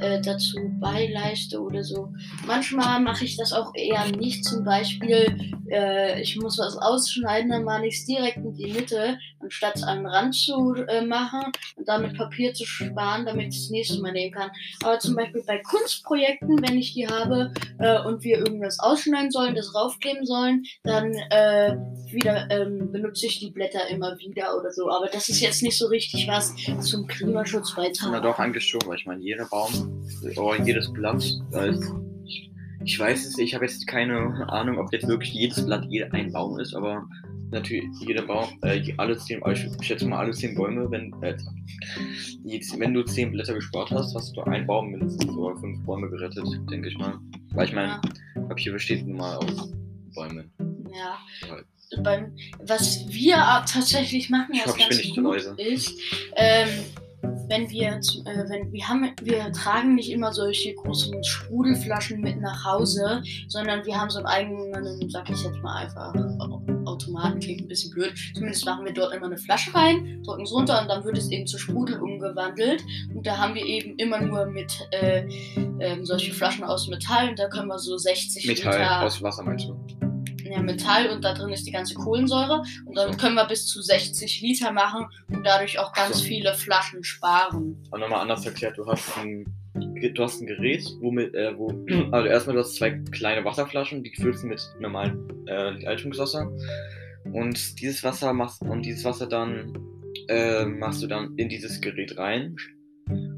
äh, 0.02 0.22
dazu 0.22 0.58
beileiste 0.80 1.62
oder 1.62 1.84
so. 1.84 2.12
Manchmal 2.46 3.00
mache 3.00 3.26
ich 3.26 3.38
das 3.38 3.54
auch 3.54 3.74
eher 3.76 4.06
nicht. 4.16 4.46
Zum 4.46 4.64
Beispiel, 4.64 5.54
äh, 5.70 6.22
ich 6.22 6.36
muss 6.38 6.58
was 6.58 6.78
ausschneiden, 6.78 7.52
dann 7.52 7.64
mache 7.64 7.88
ich 7.88 7.96
es 7.96 8.06
direkt 8.06 8.38
in 8.38 8.54
die 8.54 8.72
Mitte, 8.72 9.18
anstatt 9.50 9.84
einen 9.84 10.06
Rand 10.06 10.36
zu 10.36 10.76
äh, 10.76 11.02
machen 11.02 11.52
und 11.76 11.88
damit 11.88 12.16
Papier 12.16 12.54
zu 12.54 12.66
sparen, 12.66 13.26
damit 13.26 13.48
ich 13.48 13.62
das 13.62 13.70
nächste 13.72 14.00
Mal 14.00 14.12
nehmen 14.12 14.32
kann. 14.32 14.52
Aber 14.84 15.00
zum 15.00 15.16
Beispiel 15.16 15.44
bei 15.46 15.58
Kunstprojekten, 15.58 16.62
wenn 16.62 16.78
ich 16.78 16.94
die 16.94 17.08
habe 17.08 17.52
äh, 17.80 18.00
und 18.04 18.24
wir 18.24 18.38
irgendwas 18.38 18.80
ausschneiden 18.80 19.32
sollen, 19.32 19.56
das 19.56 19.74
raufkleben 19.74 20.26
sollen, 20.26 20.64
dann 20.84 21.14
äh, 21.32 21.76
wieder 22.12 22.48
ähm, 22.52 22.92
benutze 22.92 23.26
ich 23.26 23.40
die 23.40 23.50
Blätter 23.50 23.88
immer 23.90 24.18
wieder 24.20 24.56
oder 24.56 24.72
so. 24.72 24.90
Aber 24.92 25.08
das 25.08 25.30
ist 25.30 25.42
jetzt 25.42 25.64
nicht 25.64 25.78
so 25.78 25.88
richtig 25.88 26.28
was 26.28 26.54
zum 26.82 27.08
Klimaschutz 27.08 27.76
beiträgt. 27.76 28.08
Na 28.12 28.20
doch, 28.20 28.38
eigentlich 28.38 28.66
schon, 28.66 28.82
weil 28.86 28.98
ich 28.98 29.08
meine, 29.08 29.22
jeder 29.22 29.46
Baum, 29.46 30.06
oder 30.38 30.64
jedes 30.64 30.94
Blatt, 30.94 31.16
ist, 31.18 31.42
ich, 32.26 32.52
ich 32.84 33.00
weiß 33.00 33.26
es, 33.26 33.38
ich 33.40 33.56
habe 33.56 33.66
jetzt 33.66 33.88
keine 33.88 34.48
Ahnung, 34.50 34.78
ob 34.78 34.94
jetzt 34.94 35.08
wirklich 35.08 35.34
jedes 35.34 35.66
Blatt 35.66 35.88
ein 36.12 36.32
Baum 36.32 36.60
ist, 36.60 36.76
aber 36.76 37.08
natürlich 37.52 37.90
jeder 38.06 38.24
Baum, 38.24 38.48
äh, 38.64 38.82
alle 38.98 39.18
zehn, 39.18 39.42
ich 39.48 39.68
schätze 39.82 40.08
mal 40.08 40.20
alle 40.20 40.32
zehn 40.32 40.56
Bäume, 40.56 40.90
wenn, 40.92 41.14
äh, 41.22 41.38
wenn 42.78 42.94
du 42.94 43.04
zehn 43.04 43.32
Blätter 43.32 43.54
gespart 43.54 43.92
hast, 43.92 44.16
hast 44.16 44.36
du 44.36 44.42
einen 44.42 44.68
Baum 44.68 44.92
mindestens 44.92 45.30
oder 45.36 45.56
fünf 45.58 45.84
Bäume 45.86 46.10
gerettet, 46.10 46.46
denke 46.72 46.90
ich 46.90 46.98
mal. 46.98 47.20
Weil 47.54 47.68
ich 47.68 47.74
meine, 47.74 48.00
ja. 48.36 48.42
Papier 48.48 48.74
besteht 48.74 49.06
nun 49.06 49.18
mal 49.18 49.38
aus 49.38 49.72
Bäumen. 50.16 50.52
Ja. 50.94 51.18
Halt. 51.50 51.66
Beim, 52.04 52.36
was 52.64 53.08
wir 53.08 53.36
tatsächlich 53.66 54.30
machen, 54.30 54.54
was 54.64 54.78
ich 54.78 55.16
ganz 55.16 55.48
gut 55.48 55.58
ist, 55.58 56.00
ähm, 56.36 56.70
wenn 57.50 57.70
wir, 57.70 58.00
äh, 58.26 58.50
wenn 58.50 58.72
wir 58.72 58.88
haben, 58.88 59.12
wir 59.24 59.52
tragen 59.52 59.96
nicht 59.96 60.12
immer 60.12 60.32
solche 60.32 60.76
großen 60.76 61.24
Sprudelflaschen 61.24 62.22
mit 62.22 62.40
nach 62.40 62.64
Hause, 62.64 63.24
sondern 63.48 63.86
wir 63.86 64.00
haben 64.00 64.10
so 64.10 64.20
einen 64.20 64.28
eigenen, 64.28 65.10
sag 65.10 65.30
ich 65.30 65.44
jetzt 65.44 65.62
mal 65.64 65.84
einfach, 65.84 66.14
Automaten 66.90 67.40
klingt 67.40 67.62
ein 67.62 67.68
bisschen 67.68 67.92
blöd. 67.92 68.14
Zumindest 68.34 68.66
machen 68.66 68.86
wir 68.86 68.94
dort 68.94 69.14
immer 69.14 69.28
eine 69.28 69.38
Flasche 69.38 69.74
rein, 69.74 70.22
drücken 70.24 70.44
es 70.44 70.52
runter 70.52 70.82
und 70.82 70.88
dann 70.88 71.04
wird 71.04 71.18
es 71.18 71.30
eben 71.30 71.48
zu 71.48 71.58
Sprudel 71.58 72.00
umgewandelt. 72.02 72.84
Und 73.14 73.26
da 73.26 73.38
haben 73.38 73.56
wir 73.56 73.66
eben 73.66 73.96
immer 73.98 74.22
nur 74.22 74.46
mit 74.46 74.88
äh, 74.92 75.28
äh, 75.80 76.04
solche 76.04 76.34
Flaschen 76.34 76.64
aus 76.64 76.88
Metall 76.88 77.30
und 77.30 77.40
da 77.40 77.48
können 77.48 77.68
wir 77.68 77.80
so 77.80 77.98
60 77.98 78.48
Metall 78.48 78.80
Liter. 78.80 79.02
aus 79.04 79.22
Wasser 79.22 79.44
meinst 79.44 79.68
du? 79.68 79.78
ja, 80.50 80.62
Metall 80.62 81.10
und 81.10 81.24
da 81.24 81.34
drin 81.34 81.50
ist 81.50 81.66
die 81.66 81.72
ganze 81.72 81.94
Kohlensäure. 81.94 82.64
Und 82.86 82.96
dann 82.96 83.18
können 83.18 83.36
wir 83.36 83.46
bis 83.46 83.68
zu 83.68 83.82
60 83.82 84.42
Liter 84.42 84.72
machen 84.72 85.06
und 85.30 85.44
dadurch 85.44 85.80
auch 85.80 85.94
ganz 85.94 86.20
so. 86.20 86.26
viele 86.26 86.54
Flaschen 86.54 87.04
sparen. 87.04 87.84
Und 87.92 88.00
nochmal 88.00 88.22
anders 88.22 88.46
erklärt, 88.46 88.78
du 88.78 88.86
hast 88.86 89.18
ein, 89.18 89.46
du 90.00 90.24
hast 90.24 90.42
ein 90.42 90.48
Gerät, 90.48 90.84
womit, 91.00 91.34
äh, 91.36 91.58
wo, 91.58 91.70
also 92.12 92.28
erstmal 92.28 92.56
du 92.56 92.62
hast 92.62 92.76
zwei 92.76 92.92
kleine 93.12 93.46
Wasserflaschen, 93.46 94.04
die 94.04 94.14
füllst 94.16 94.44
du 94.44 94.48
mit 94.48 94.62
normalem 94.80 95.28
äh, 95.48 95.72
Leitungswasser. 95.82 96.52
Und 97.32 97.80
dieses 97.82 98.04
Wasser 98.04 98.34
machst 98.34 98.62
und 98.62 98.86
dieses 98.86 99.04
Wasser 99.04 99.28
dann 99.28 99.78
äh, 100.28 100.66
machst 100.66 101.04
du 101.04 101.08
dann 101.08 101.36
in 101.38 101.50
dieses 101.50 101.82
Gerät 101.82 102.18
rein 102.18 102.56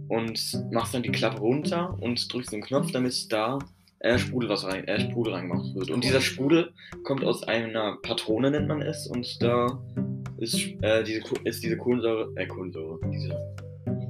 und 0.07 0.71
machst 0.71 0.93
dann 0.93 1.03
die 1.03 1.11
Klappe 1.11 1.39
runter 1.39 1.97
und 1.99 2.31
drückst 2.31 2.53
den 2.53 2.61
Knopf, 2.61 2.91
damit 2.91 3.31
da 3.31 3.59
äh, 3.99 4.17
Sprudelwasser 4.17 4.69
rein, 4.69 4.87
äh, 4.87 4.99
Sprudel 4.99 5.33
reingemacht 5.33 5.75
wird. 5.75 5.89
Und 5.89 6.03
dieser 6.03 6.21
Sprudel 6.21 6.73
kommt 7.03 7.23
aus 7.23 7.43
einer 7.43 7.97
Patrone, 8.01 8.51
nennt 8.51 8.67
man 8.67 8.81
es, 8.81 9.07
und 9.07 9.41
da 9.41 9.79
ist, 10.37 10.55
äh, 10.81 11.03
diese, 11.03 11.21
ist 11.43 11.63
diese 11.63 11.77
Kohlensäure, 11.77 12.31
äh, 12.35 12.47
Kohlensäure, 12.47 12.99
diese 13.11 13.35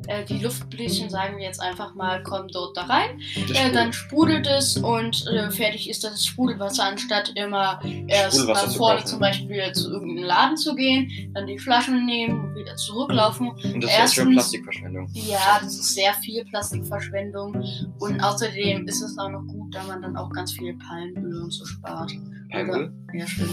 äh, 0.08 0.26
die 0.26 0.40
Luftbläschen, 0.40 1.10
sagen 1.10 1.38
wir 1.38 1.46
jetzt 1.46 1.62
einfach 1.62 1.96
mal, 1.96 2.24
kommen 2.24 2.48
dort 2.50 2.76
da 2.78 2.84
rein. 2.84 3.20
Äh, 3.54 3.72
dann 3.72 3.94
sprudelt 3.94 4.48
es 4.48 4.78
und 4.78 5.26
äh, 5.28 5.50
fertig 5.52 5.90
ist 5.90 6.04
das 6.04 6.26
Sprudelwasser, 6.26 6.86
anstatt 6.86 7.32
immer 7.36 7.80
erst 8.08 8.46
mal 8.46 8.70
vorne 8.70 9.04
zum 9.04 9.20
Beispiel 9.20 9.72
zu 9.74 9.92
irgendeinem 9.92 10.26
Laden 10.26 10.58
zu 10.58 10.76
gehen, 10.76 11.32
dann 11.34 11.48
die 11.48 11.60
Flaschen 11.60 12.06
nehmen 12.06 12.40
und 12.40 12.56
wieder 12.56 12.76
zurücklaufen. 12.76 13.50
Und 13.50 13.84
das 13.84 13.92
Erstens, 13.92 14.06
ist 14.06 14.16
schon 14.16 14.32
Plastikverschwendung. 14.34 15.10
Ja, 15.14 15.60
das 15.62 15.74
ist 15.74 15.94
sehr 15.94 16.14
viel 16.16 16.46
Plastikverschwendung. 16.46 17.64
Und 18.00 18.22
außerdem 18.22 18.88
ist 18.88 19.02
es 19.02 19.18
auch 19.18 19.30
noch 19.30 19.46
gut, 19.48 19.74
da 19.74 19.84
man 19.84 20.02
dann 20.02 20.16
auch 20.18 20.32
ganz 20.32 20.54
viel 20.54 20.78
Palmöl 20.78 21.44
und 21.44 21.52
so 21.52 21.66
spart. 21.66 22.12
Palmöl? 22.52 22.94
Ja, 23.14 23.28
stimmt 23.28 23.52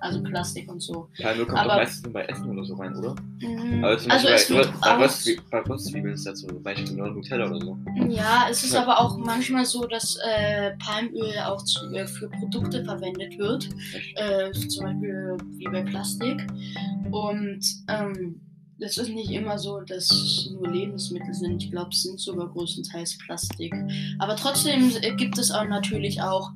also 0.00 0.22
Plastik 0.22 0.70
und 0.70 0.80
so. 0.80 1.08
Palmöl 1.20 1.46
kommt 1.46 1.58
aber, 1.58 1.68
doch 1.68 1.76
meistens 1.76 2.02
nur 2.04 2.12
bei 2.12 2.24
Essen 2.24 2.50
oder 2.50 2.64
so 2.64 2.74
rein, 2.74 2.96
oder? 2.96 3.14
Mhm. 3.40 3.84
Also, 3.84 4.02
zum 4.04 4.12
also 4.12 4.26
Beispiel 4.28 4.56
also 4.56 4.72
bei, 4.80 4.96
Röstzwiebeln, 4.96 5.46
bei 5.50 5.60
Röstzwiebeln 5.60 6.14
ist 6.14 6.26
das 6.26 6.40
so, 6.40 6.48
zum 6.48 6.62
Beispiel 6.62 6.92
nur 6.92 7.10
Nutella 7.10 7.46
oder 7.46 7.60
so. 7.60 7.78
Ja, 8.08 8.46
es 8.50 8.64
ist 8.64 8.74
ja. 8.74 8.82
aber 8.82 9.00
auch 9.00 9.18
manchmal 9.18 9.64
so, 9.64 9.86
dass 9.86 10.16
äh, 10.24 10.72
Palmöl 10.78 11.32
auch 11.44 11.62
zu, 11.62 11.86
äh, 11.92 12.06
für 12.06 12.28
Produkte 12.28 12.84
verwendet 12.84 13.38
wird. 13.38 13.68
Äh, 14.16 14.50
zum 14.52 14.84
Beispiel 14.84 15.36
wie 15.56 15.64
bei 15.64 15.82
Plastik. 15.82 16.46
Und 17.10 17.60
ähm, 17.88 18.40
es 18.80 18.96
ist 18.96 19.10
nicht 19.10 19.30
immer 19.30 19.58
so, 19.58 19.80
dass 19.80 20.48
nur 20.52 20.68
Lebensmittel 20.68 21.34
sind. 21.34 21.62
Ich 21.62 21.70
glaube, 21.70 21.90
es 21.90 22.02
sind 22.02 22.18
sogar 22.18 22.48
größtenteils 22.48 23.18
Plastik. 23.18 23.74
Aber 24.18 24.36
trotzdem 24.36 24.90
äh, 25.02 25.14
gibt 25.14 25.38
es 25.38 25.50
auch 25.50 25.64
natürlich 25.64 26.22
auch 26.22 26.50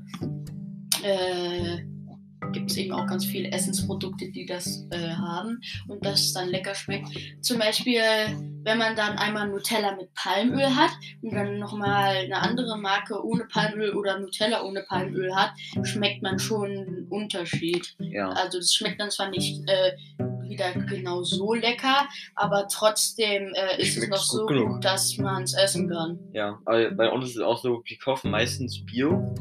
äh, 1.02 1.82
gibt 2.54 2.70
es 2.70 2.76
eben 2.76 2.92
auch 2.92 3.06
ganz 3.06 3.26
viele 3.26 3.50
Essensprodukte, 3.50 4.30
die 4.30 4.46
das 4.46 4.86
äh, 4.90 5.10
haben 5.10 5.60
und 5.88 6.04
das 6.04 6.32
dann 6.32 6.48
lecker 6.48 6.74
schmeckt. 6.74 7.08
Zum 7.42 7.58
Beispiel, 7.58 8.00
wenn 8.62 8.78
man 8.78 8.96
dann 8.96 9.18
einmal 9.18 9.48
Nutella 9.48 9.94
mit 9.96 10.14
Palmöl 10.14 10.74
hat 10.74 10.92
und 11.20 11.34
dann 11.34 11.58
nochmal 11.58 12.16
eine 12.16 12.40
andere 12.40 12.78
Marke 12.78 13.22
ohne 13.22 13.44
Palmöl 13.44 13.94
oder 13.94 14.18
Nutella 14.18 14.62
ohne 14.62 14.82
Palmöl 14.82 15.34
hat, 15.34 15.52
schmeckt 15.82 16.22
man 16.22 16.38
schon 16.38 16.70
einen 16.70 17.06
Unterschied. 17.10 17.94
Ja. 17.98 18.30
Also 18.30 18.58
das 18.58 18.72
schmeckt 18.72 19.00
dann 19.00 19.10
zwar 19.10 19.28
nicht 19.28 19.60
äh, 19.68 19.92
wieder 20.48 20.72
genau 20.72 21.22
so 21.22 21.54
lecker, 21.54 22.06
aber 22.34 22.68
trotzdem 22.68 23.52
äh, 23.54 23.82
ist 23.82 23.96
es 23.96 24.08
noch 24.08 24.22
so 24.22 24.46
genug. 24.46 24.74
gut, 24.74 24.84
dass 24.84 25.18
man 25.18 25.42
es 25.42 25.54
essen 25.54 25.88
kann. 25.88 26.18
Ja, 26.32 26.60
also 26.64 26.96
bei 26.96 27.10
uns 27.10 27.26
ist 27.26 27.36
es 27.36 27.42
auch 27.42 27.58
so, 27.58 27.82
wir 27.84 27.98
kaufen 27.98 28.30
meistens 28.30 28.84
Bio. 28.84 29.34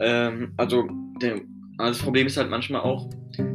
Ähm, 0.00 0.54
also 0.56 0.88
der 1.20 1.40
aber 1.78 1.88
das 1.88 1.98
Problem 1.98 2.26
ist 2.26 2.36
halt 2.36 2.50
manchmal 2.50 2.82
auch, 2.82 3.08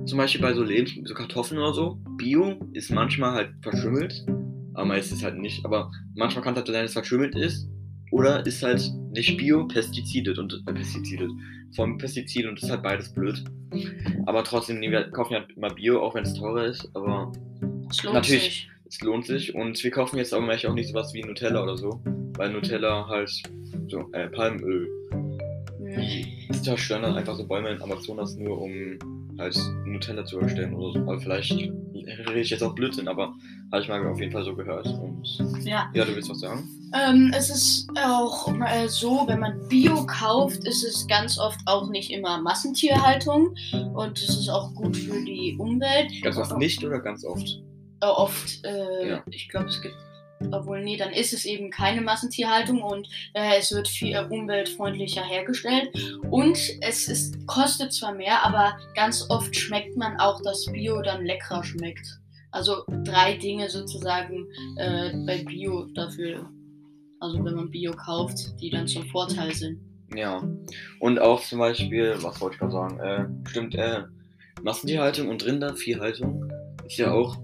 zum 0.06 0.18
Beispiel 0.18 0.42
bei 0.42 0.54
so 0.54 0.64
Lebensmitteln, 0.64 1.08
so 1.08 1.14
Kartoffeln 1.14 1.60
oder 1.60 1.74
so, 1.74 2.00
Bio 2.18 2.60
ist 2.74 2.92
manchmal 2.92 3.32
halt 3.34 3.52
verschimmelt, 3.62 4.26
aber 4.74 4.86
meistens 4.86 5.24
halt 5.24 5.38
nicht. 5.38 5.64
Aber 5.66 5.92
manchmal 6.16 6.44
kann 6.44 6.54
es 6.54 6.58
halt 6.58 6.68
sein, 6.68 6.82
dass 6.82 6.92
es 6.92 6.94
verschimmelt 6.94 7.36
ist 7.36 7.70
oder 8.12 8.46
ist 8.46 8.62
halt 8.64 8.82
nicht 9.12 9.38
Bio, 9.38 9.68
Pestizidet 9.68 10.38
und 10.38 10.62
äh, 10.68 10.74
Pestizidet. 10.74 11.30
Von 11.76 11.98
Pestizid 11.98 12.46
und 12.48 12.56
das 12.56 12.64
ist 12.64 12.72
halt 12.72 12.84
beides 12.84 13.14
blöd. 13.14 13.44
Aber 14.26 14.44
trotzdem, 14.44 14.82
wir 14.82 15.04
kaufen 15.12 15.34
ja 15.34 15.46
immer 15.56 15.70
Bio, 15.70 16.02
auch 16.02 16.16
wenn 16.16 16.24
es 16.24 16.34
teurer 16.34 16.66
ist, 16.66 16.90
aber 16.96 17.32
es 17.90 18.04
natürlich, 18.04 18.44
sich. 18.44 18.70
es 18.88 19.02
lohnt 19.02 19.28
sich. 19.28 19.54
Und 19.54 19.82
wir 19.84 19.92
kaufen 19.92 20.18
jetzt 20.18 20.34
auch 20.34 20.42
nicht 20.42 20.90
sowas 20.90 21.14
wie 21.14 21.22
Nutella 21.22 21.62
oder 21.62 21.78
so, 21.78 22.02
weil 22.38 22.52
Nutella 22.52 23.08
halt 23.08 23.32
so, 23.88 24.10
äh, 24.14 24.28
Palmöl 24.30 24.90
die 25.96 26.62
zerstören 26.62 27.04
dann 27.04 27.16
einfach 27.16 27.36
so 27.36 27.46
Bäume 27.46 27.70
in 27.70 27.82
Amazonas 27.82 28.36
nur, 28.36 28.62
um 28.62 28.98
halt 29.38 29.58
Nutella 29.86 30.26
zu 30.26 30.40
erstellen 30.40 30.74
oder 30.74 30.94
so. 30.94 31.00
Aber 31.00 31.20
vielleicht 31.20 31.52
rede 31.52 32.40
ich 32.40 32.50
jetzt 32.50 32.64
auch 32.64 32.76
Blödsinn, 32.76 33.08
aber 33.08 33.34
habe 33.72 33.82
ich 33.82 33.88
mal 33.88 34.06
auf 34.08 34.20
jeden 34.20 34.32
Fall 34.32 34.44
so 34.44 34.56
gehört. 34.56 34.88
Und 34.88 35.24
ja. 35.64 35.90
ja, 35.94 36.06
du 36.06 36.16
willst 36.16 36.30
was 36.30 36.40
sagen? 36.40 36.68
Ähm, 36.94 37.32
es 37.36 37.50
ist 37.50 37.88
auch 38.04 38.52
äh, 38.62 38.88
so, 38.88 39.24
wenn 39.28 39.40
man 39.40 39.68
Bio 39.68 40.06
kauft, 40.06 40.66
ist 40.66 40.84
es 40.84 41.08
ganz 41.08 41.38
oft 41.38 41.60
auch 41.66 41.90
nicht 41.90 42.12
immer 42.12 42.42
Massentierhaltung 42.42 43.56
und 43.94 44.18
es 44.18 44.30
ist 44.30 44.50
auch 44.50 44.74
gut 44.74 44.98
für 44.98 45.24
die 45.24 45.56
Umwelt. 45.58 46.12
Ganz 46.24 46.38
oft 46.38 46.58
nicht 46.58 46.84
oder 46.84 47.00
ganz 47.00 47.24
oft? 47.24 47.48
Äh, 48.02 48.06
oft, 48.06 48.66
äh, 48.66 49.10
ja. 49.10 49.24
ich 49.30 49.50
glaube, 49.50 49.68
es 49.68 49.82
gibt 49.82 49.96
obwohl, 50.52 50.84
nee, 50.84 50.98
dann 50.98 51.12
ist 51.12 51.34
es 51.34 51.46
eben 51.46 51.70
keine 51.70 52.02
Massentierhaltung 52.02 52.82
und 52.82 53.08
äh, 53.34 53.58
es 53.58 53.72
wird 53.72 53.88
viel 53.88 54.16
äh, 54.16 54.26
umweltfreundlicher 54.30 55.24
hergestellt. 55.24 55.90
Und 56.30 56.58
es 56.82 57.08
ist, 57.08 57.46
kostet 57.48 57.94
zwar 57.94 58.14
mehr, 58.14 58.46
aber 58.46 58.78
ganz 58.96 59.30
oft 59.30 59.56
schmeckt 59.56 59.98
man 59.98 60.20
auch, 60.20 60.42
dass 60.42 60.66
Bio 60.72 61.02
dann 61.02 61.26
leckerer 61.26 61.64
schmeckt. 61.64 62.20
Also 62.52 62.84
drei 63.04 63.38
Dinge 63.38 63.70
sozusagen 63.70 64.48
äh, 64.78 65.12
bei 65.26 65.44
Bio 65.44 65.86
dafür, 65.94 66.50
also 67.20 67.44
wenn 67.44 67.56
man 67.56 67.70
Bio 67.70 67.92
kauft, 67.92 68.60
die 68.60 68.70
dann 68.70 68.88
zum 68.88 69.06
Vorteil 69.08 69.54
sind. 69.54 69.80
Ja, 70.16 70.42
und 71.00 71.20
auch 71.20 71.42
zum 71.42 71.60
Beispiel, 71.60 72.16
was 72.22 72.42
wollte 72.42 72.56
ich 72.56 72.60
gerade 72.60 72.72
sagen, 72.72 73.00
äh, 73.00 73.50
stimmt, 73.50 73.76
äh, 73.76 74.04
Massentierhaltung 74.64 75.30
und 75.30 75.46
Rinderviehhaltung 75.46 76.52
ist 76.86 76.98
ja 76.98 77.12
auch, 77.12 77.38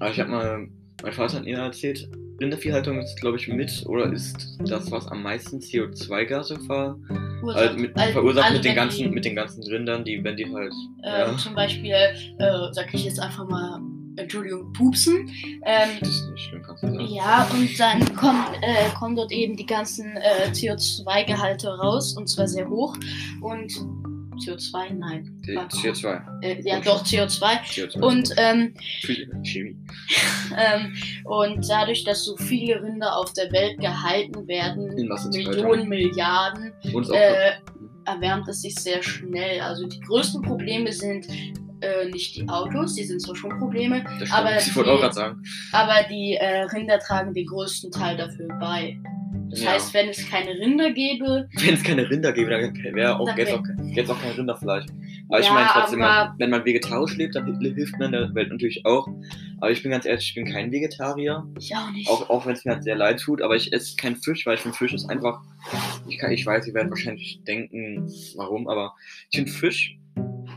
also 0.00 0.12
ich 0.12 0.20
habe 0.20 0.30
mal, 0.30 0.68
mein 1.02 1.12
Vater 1.12 1.36
hat 1.36 1.44
mir 1.44 1.58
erzählt, 1.58 2.08
Rinderviehhaltung 2.40 3.00
ist, 3.00 3.20
glaube 3.20 3.36
ich, 3.36 3.48
mit 3.48 3.84
oder 3.86 4.12
ist 4.12 4.56
das, 4.60 4.90
was 4.90 5.08
am 5.08 5.22
meisten 5.22 5.58
CO2-Gase 5.58 6.58
ver 6.66 6.96
also 7.42 7.78
mit, 7.78 7.96
also 7.96 8.12
verursacht 8.12 8.52
mit 8.52 8.64
den, 8.64 8.74
ganzen, 8.74 8.98
die, 8.98 9.08
mit 9.08 9.24
den 9.24 9.36
ganzen 9.36 9.62
Rindern, 9.64 10.04
die, 10.04 10.22
wenn 10.22 10.36
die 10.36 10.46
halt. 10.52 10.72
Äh, 11.02 11.20
ja. 11.20 11.36
Zum 11.36 11.54
Beispiel, 11.54 11.92
äh, 11.92 12.72
sag 12.72 12.92
ich 12.94 13.04
jetzt 13.04 13.20
einfach 13.20 13.48
mal, 13.48 13.80
Entschuldigung, 14.16 14.72
pupsen. 14.72 15.28
Ähm, 15.64 15.90
das 16.00 16.08
ist 16.08 16.30
nicht 16.30 16.48
schlimm, 16.48 16.62
kannst 16.62 16.82
du 16.82 16.88
sagen. 16.88 17.06
Ja, 17.08 17.48
und 17.52 17.80
dann 17.80 18.16
kommt, 18.16 18.56
äh, 18.62 18.90
kommen 18.98 19.16
dort 19.16 19.32
eben 19.32 19.56
die 19.56 19.66
ganzen 19.66 20.16
äh, 20.16 20.50
CO2-Gehalte 20.50 21.68
raus, 21.68 22.16
und 22.16 22.28
zwar 22.28 22.48
sehr 22.48 22.68
hoch. 22.68 22.96
Und 23.40 23.72
CO2, 24.38 24.94
nein. 24.94 25.40
CO2. 25.46 26.42
Äh, 26.42 26.62
ja, 26.62 26.80
doch, 26.80 27.04
CO2. 27.04 27.60
CO2. 27.64 28.00
Und, 28.00 28.32
ähm, 28.36 28.74
Chemie. 29.42 29.76
ähm, 30.56 30.94
und 31.24 31.68
dadurch, 31.68 32.04
dass 32.04 32.24
so 32.24 32.36
viele 32.36 32.82
Rinder 32.82 33.16
auf 33.16 33.32
der 33.32 33.50
Welt 33.52 33.78
gehalten 33.78 34.46
werden, 34.46 34.94
Millionen, 35.32 35.88
Milliarden, 35.88 36.72
äh, 37.12 37.52
erwärmt 38.04 38.48
es 38.48 38.62
sich 38.62 38.74
sehr 38.74 39.02
schnell. 39.02 39.60
Also 39.60 39.86
die 39.86 40.00
größten 40.00 40.42
Probleme 40.42 40.92
sind 40.92 41.26
äh, 41.80 42.08
nicht 42.10 42.36
die 42.36 42.48
Autos, 42.48 42.94
die 42.94 43.04
sind 43.04 43.20
zwar 43.22 43.36
schon 43.36 43.56
Probleme, 43.58 44.04
aber 44.30 44.56
die, 44.56 44.80
aber 45.72 46.08
die 46.08 46.34
äh, 46.34 46.62
Rinder 46.62 46.98
tragen 46.98 47.34
den 47.34 47.46
größten 47.46 47.90
Teil 47.90 48.16
dafür 48.16 48.48
bei. 48.58 48.98
Das 49.50 49.62
ja. 49.62 49.70
heißt, 49.72 49.94
wenn 49.94 50.08
es 50.08 50.28
keine 50.28 50.50
Rinder 50.50 50.90
gäbe. 50.92 51.48
Wenn 51.54 51.74
es 51.74 51.82
keine 51.82 52.08
Rinder 52.08 52.32
gäbe, 52.32 52.50
dann 52.50 52.74
wäre 52.94 53.18
auch, 53.18 53.36
jetzt 53.36 53.52
auch, 53.52 53.60
auch 54.16 54.20
kein 54.22 54.32
Rinderfleisch. 54.32 54.84
Aber 55.30 55.40
ich 55.40 55.46
Ja, 55.46 55.52
meine 55.52 55.68
trotzdem, 55.72 56.02
aber- 56.02 56.28
man, 56.30 56.38
wenn 56.38 56.50
man 56.50 56.64
vegetarisch 56.64 57.16
lebt, 57.16 57.34
dann 57.34 57.46
hi- 57.46 57.74
hilft 57.74 57.98
man 57.98 58.12
der 58.12 58.34
Welt 58.34 58.50
natürlich 58.50 58.84
auch. 58.86 59.06
Aber 59.60 59.70
ich 59.70 59.82
bin 59.82 59.90
ganz 59.90 60.06
ehrlich, 60.06 60.28
ich 60.28 60.34
bin 60.34 60.46
kein 60.46 60.70
Vegetarier. 60.72 61.46
Ich 61.58 61.74
auch 61.74 61.90
nicht. 61.92 62.08
Auch, 62.08 62.30
auch 62.30 62.46
wenn 62.46 62.52
es 62.54 62.64
mir 62.64 62.72
halt 62.74 62.84
sehr 62.84 62.96
leid 62.96 63.20
tut, 63.20 63.42
aber 63.42 63.56
ich 63.56 63.72
esse 63.72 63.96
keinen 63.96 64.16
Fisch, 64.16 64.46
weil 64.46 64.54
ich 64.54 64.60
finde, 64.60 64.76
Fisch 64.76 64.92
ist 64.94 65.08
einfach. 65.10 65.40
Ich, 66.08 66.18
kann, 66.18 66.30
ich 66.32 66.46
weiß, 66.46 66.66
ihr 66.66 66.74
werdet 66.74 66.90
wahrscheinlich 66.90 67.40
denken, 67.46 68.08
warum, 68.36 68.68
aber 68.68 68.94
ich 69.30 69.38
finde 69.38 69.50
Fisch. 69.52 69.96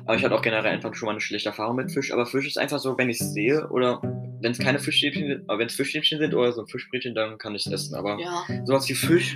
Aber 0.06 0.16
ich 0.16 0.24
hatte 0.24 0.36
auch 0.36 0.42
generell 0.42 0.72
einfach 0.72 0.94
schon 0.96 1.06
mal 1.08 1.12
eine 1.12 1.22
schlechte 1.22 1.50
Erfahrung 1.50 1.76
mit 1.76 1.92
Fisch. 1.92 2.12
Aber 2.12 2.26
Fisch 2.26 2.48
ist 2.48 2.58
einfach 2.58 2.80
so, 2.80 2.98
wenn 2.98 3.10
ich 3.10 3.20
es 3.22 3.34
sehe 3.34 3.68
oder 3.70 4.02
wenn 4.42 4.52
es 4.52 4.60
keine 4.60 4.80
Fischstäbchen 4.80 5.28
sind, 5.28 5.50
aber 5.50 5.60
wenn 5.60 5.68
es 5.68 5.76
Fischstäbchen 5.76 6.20
sind 6.20 6.34
oder 6.34 6.52
so 6.52 6.62
ein 6.62 6.68
Fischbrötchen, 6.68 7.16
dann 7.16 7.38
kann 7.38 7.56
ich 7.56 7.66
es 7.66 7.72
essen. 7.72 7.96
Aber 7.96 8.20
ja. 8.20 8.44
sowas 8.66 8.88
wie 8.90 8.94
Fisch, 8.94 9.36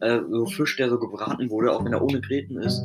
äh, 0.00 0.18
so 0.30 0.46
Fisch, 0.46 0.76
der 0.76 0.90
so 0.90 0.98
gebraten 0.98 1.50
wurde, 1.50 1.72
auch 1.72 1.84
wenn 1.84 1.92
er 1.92 2.02
ohne 2.02 2.20
Gräten 2.20 2.58
ist. 2.58 2.82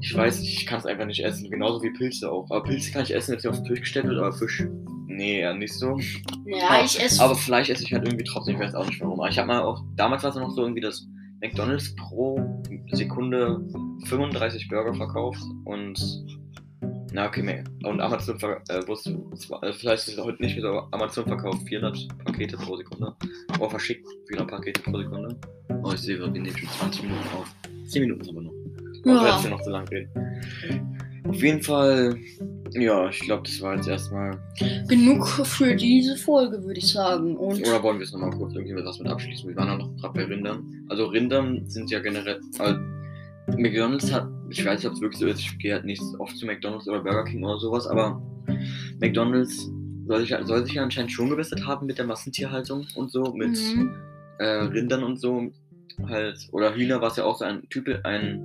Ich 0.00 0.14
weiß 0.14 0.40
nicht, 0.40 0.60
ich 0.60 0.66
kann 0.66 0.80
es 0.80 0.86
einfach 0.86 1.06
nicht 1.06 1.24
essen. 1.24 1.50
Genauso 1.50 1.82
wie 1.82 1.90
Pilze 1.90 2.30
auch. 2.30 2.50
Aber 2.50 2.64
Pilze 2.64 2.92
kann 2.92 3.02
ich 3.02 3.14
essen, 3.14 3.32
wenn 3.32 3.40
sie 3.40 3.48
auf 3.48 3.56
den 3.56 3.64
Tisch 3.64 3.80
gestellt 3.80 4.06
wird, 4.06 4.18
aber 4.18 4.32
Fisch, 4.32 4.64
nee, 5.06 5.40
eher 5.40 5.54
nicht 5.54 5.72
so. 5.74 5.98
Ja, 6.46 6.68
Aber- 6.68 6.84
ich 6.84 7.00
esse. 7.00 7.22
Aber 7.22 7.34
Fleisch 7.34 7.70
esse 7.70 7.84
ich 7.84 7.92
halt 7.92 8.04
irgendwie 8.04 8.24
trotzdem, 8.24 8.56
ich 8.56 8.60
weiß 8.60 8.74
auch 8.74 8.86
nicht 8.86 9.00
warum. 9.00 9.20
Aber 9.20 9.28
ich 9.30 9.38
habe 9.38 9.48
mal 9.48 9.62
auch, 9.62 9.82
damals 9.96 10.22
war 10.22 10.30
es 10.30 10.36
noch 10.36 10.50
so 10.50 10.62
irgendwie, 10.62 10.80
dass 10.80 11.06
McDonalds 11.40 11.94
pro 11.96 12.40
Sekunde 12.92 13.60
35 14.06 14.68
Burger 14.68 14.94
verkauft 14.94 15.42
und 15.64 15.98
na 17.12 17.26
okay, 17.26 17.42
mehr. 17.42 17.64
und 17.84 18.00
Amazon 18.00 18.36
äh, 18.68 18.86
wusste, 18.86 19.16
zwar- 19.36 19.62
äh, 19.62 19.72
vielleicht 19.72 20.08
ist 20.08 20.18
es 20.18 20.24
heute 20.24 20.42
nicht 20.42 20.54
mehr 20.56 20.62
so, 20.62 20.68
aber 20.78 20.88
Amazon 20.92 21.26
verkauft 21.26 21.62
400 21.68 22.08
Pakete 22.24 22.56
pro 22.56 22.76
Sekunde. 22.76 23.14
Oder 23.58 23.70
verschickt 23.70 24.06
400 24.28 24.50
Pakete 24.50 24.80
pro 24.82 24.96
Sekunde. 24.98 25.36
Oh, 25.82 25.92
ich 25.92 26.00
sehe, 26.00 26.18
wir 26.18 26.26
nehmen 26.28 26.46
schon 26.56 26.68
20 26.68 27.02
Minuten 27.02 27.20
auf. 27.36 27.54
10 27.88 28.02
Minuten 28.02 28.26
haben 28.26 28.34
wir 28.34 28.42
noch. 28.42 28.52
Aber 29.04 29.14
Ja. 29.14 29.28
ja. 29.28 29.36
jetzt 29.36 29.50
noch 29.50 29.62
zu 29.62 29.70
lang 29.70 29.88
reden. 29.88 30.10
Auf 31.28 31.40
jeden 31.42 31.62
Fall, 31.62 32.16
ja, 32.72 33.08
ich 33.08 33.20
glaube, 33.20 33.44
das 33.44 33.60
war 33.60 33.76
jetzt 33.76 33.86
erstmal 33.88 34.38
Genug 34.88 35.26
für 35.28 35.74
diese 35.76 36.16
Folge, 36.16 36.62
würde 36.64 36.78
ich 36.80 36.88
sagen. 36.92 37.36
Und 37.36 37.60
Oder 37.60 37.82
wollen 37.82 37.98
wir 37.98 38.04
es 38.04 38.12
nochmal 38.12 38.30
kurz 38.30 38.54
irgendwie 38.54 38.74
was 38.84 38.98
mit 38.98 39.08
abschließen? 39.08 39.48
Wir 39.48 39.56
waren 39.56 39.68
ja 39.68 39.76
noch 39.76 39.96
gerade 39.98 40.14
bei 40.14 40.24
Rindern. 40.24 40.84
Also 40.88 41.06
Rindern 41.06 41.62
sind 41.68 41.90
ja 41.90 42.00
generell. 42.00 42.40
Also 42.58 42.78
McDonalds 43.56 44.12
hat, 44.12 44.28
ich 44.50 44.64
weiß 44.64 44.78
nicht, 44.80 44.86
ob 44.88 44.94
es 44.94 45.00
wirklich 45.00 45.20
so 45.20 45.26
ist, 45.26 45.40
ich 45.40 45.58
gehe 45.58 45.74
halt 45.74 45.84
nicht 45.84 46.02
oft 46.18 46.36
zu 46.36 46.46
McDonalds 46.46 46.88
oder 46.88 47.00
Burger 47.02 47.24
King 47.24 47.44
oder 47.44 47.58
sowas, 47.58 47.86
aber 47.86 48.20
McDonalds 49.00 49.70
soll 50.06 50.20
sich, 50.20 50.30
ja- 50.30 50.44
soll 50.44 50.64
sich 50.64 50.74
ja 50.74 50.82
anscheinend 50.82 51.12
schon 51.12 51.30
gebessert 51.30 51.66
haben 51.66 51.86
mit 51.86 51.98
der 51.98 52.06
Massentierhaltung 52.06 52.86
und 52.96 53.10
so, 53.10 53.32
mit 53.34 53.50
Mhm. 53.74 53.94
äh, 54.38 54.44
Rindern 54.44 55.04
und 55.04 55.20
so. 55.20 55.50
Halt, 56.06 56.48
oder 56.52 56.74
Hühner 56.74 57.00
war 57.00 57.10
es 57.10 57.16
ja 57.16 57.24
auch 57.24 57.38
so 57.38 57.44
ein, 57.44 57.68
typ, 57.68 57.86
ein 58.04 58.40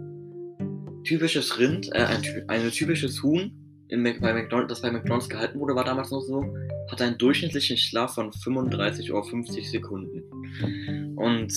typisches 1.03 1.57
Rind, 1.57 1.87
äh, 1.93 1.99
ein, 2.03 2.21
ein 2.49 2.69
typisches 2.71 3.23
Huhn, 3.23 3.51
in, 3.89 4.03
bei 4.03 4.33
McDonald's, 4.33 4.69
das 4.69 4.81
bei 4.81 4.91
McDonalds 4.91 5.29
gehalten 5.29 5.59
wurde, 5.59 5.73
war 5.73 5.85
damals 5.85 6.11
noch 6.11 6.21
so, 6.21 6.43
hat 6.91 7.01
einen 7.01 7.17
durchschnittlichen 7.17 7.77
Schlaf 7.77 8.15
von 8.15 8.33
35 8.33 9.11
oder 9.13 9.23
50 9.23 9.69
Sekunden. 9.71 10.23
Und 11.15 11.53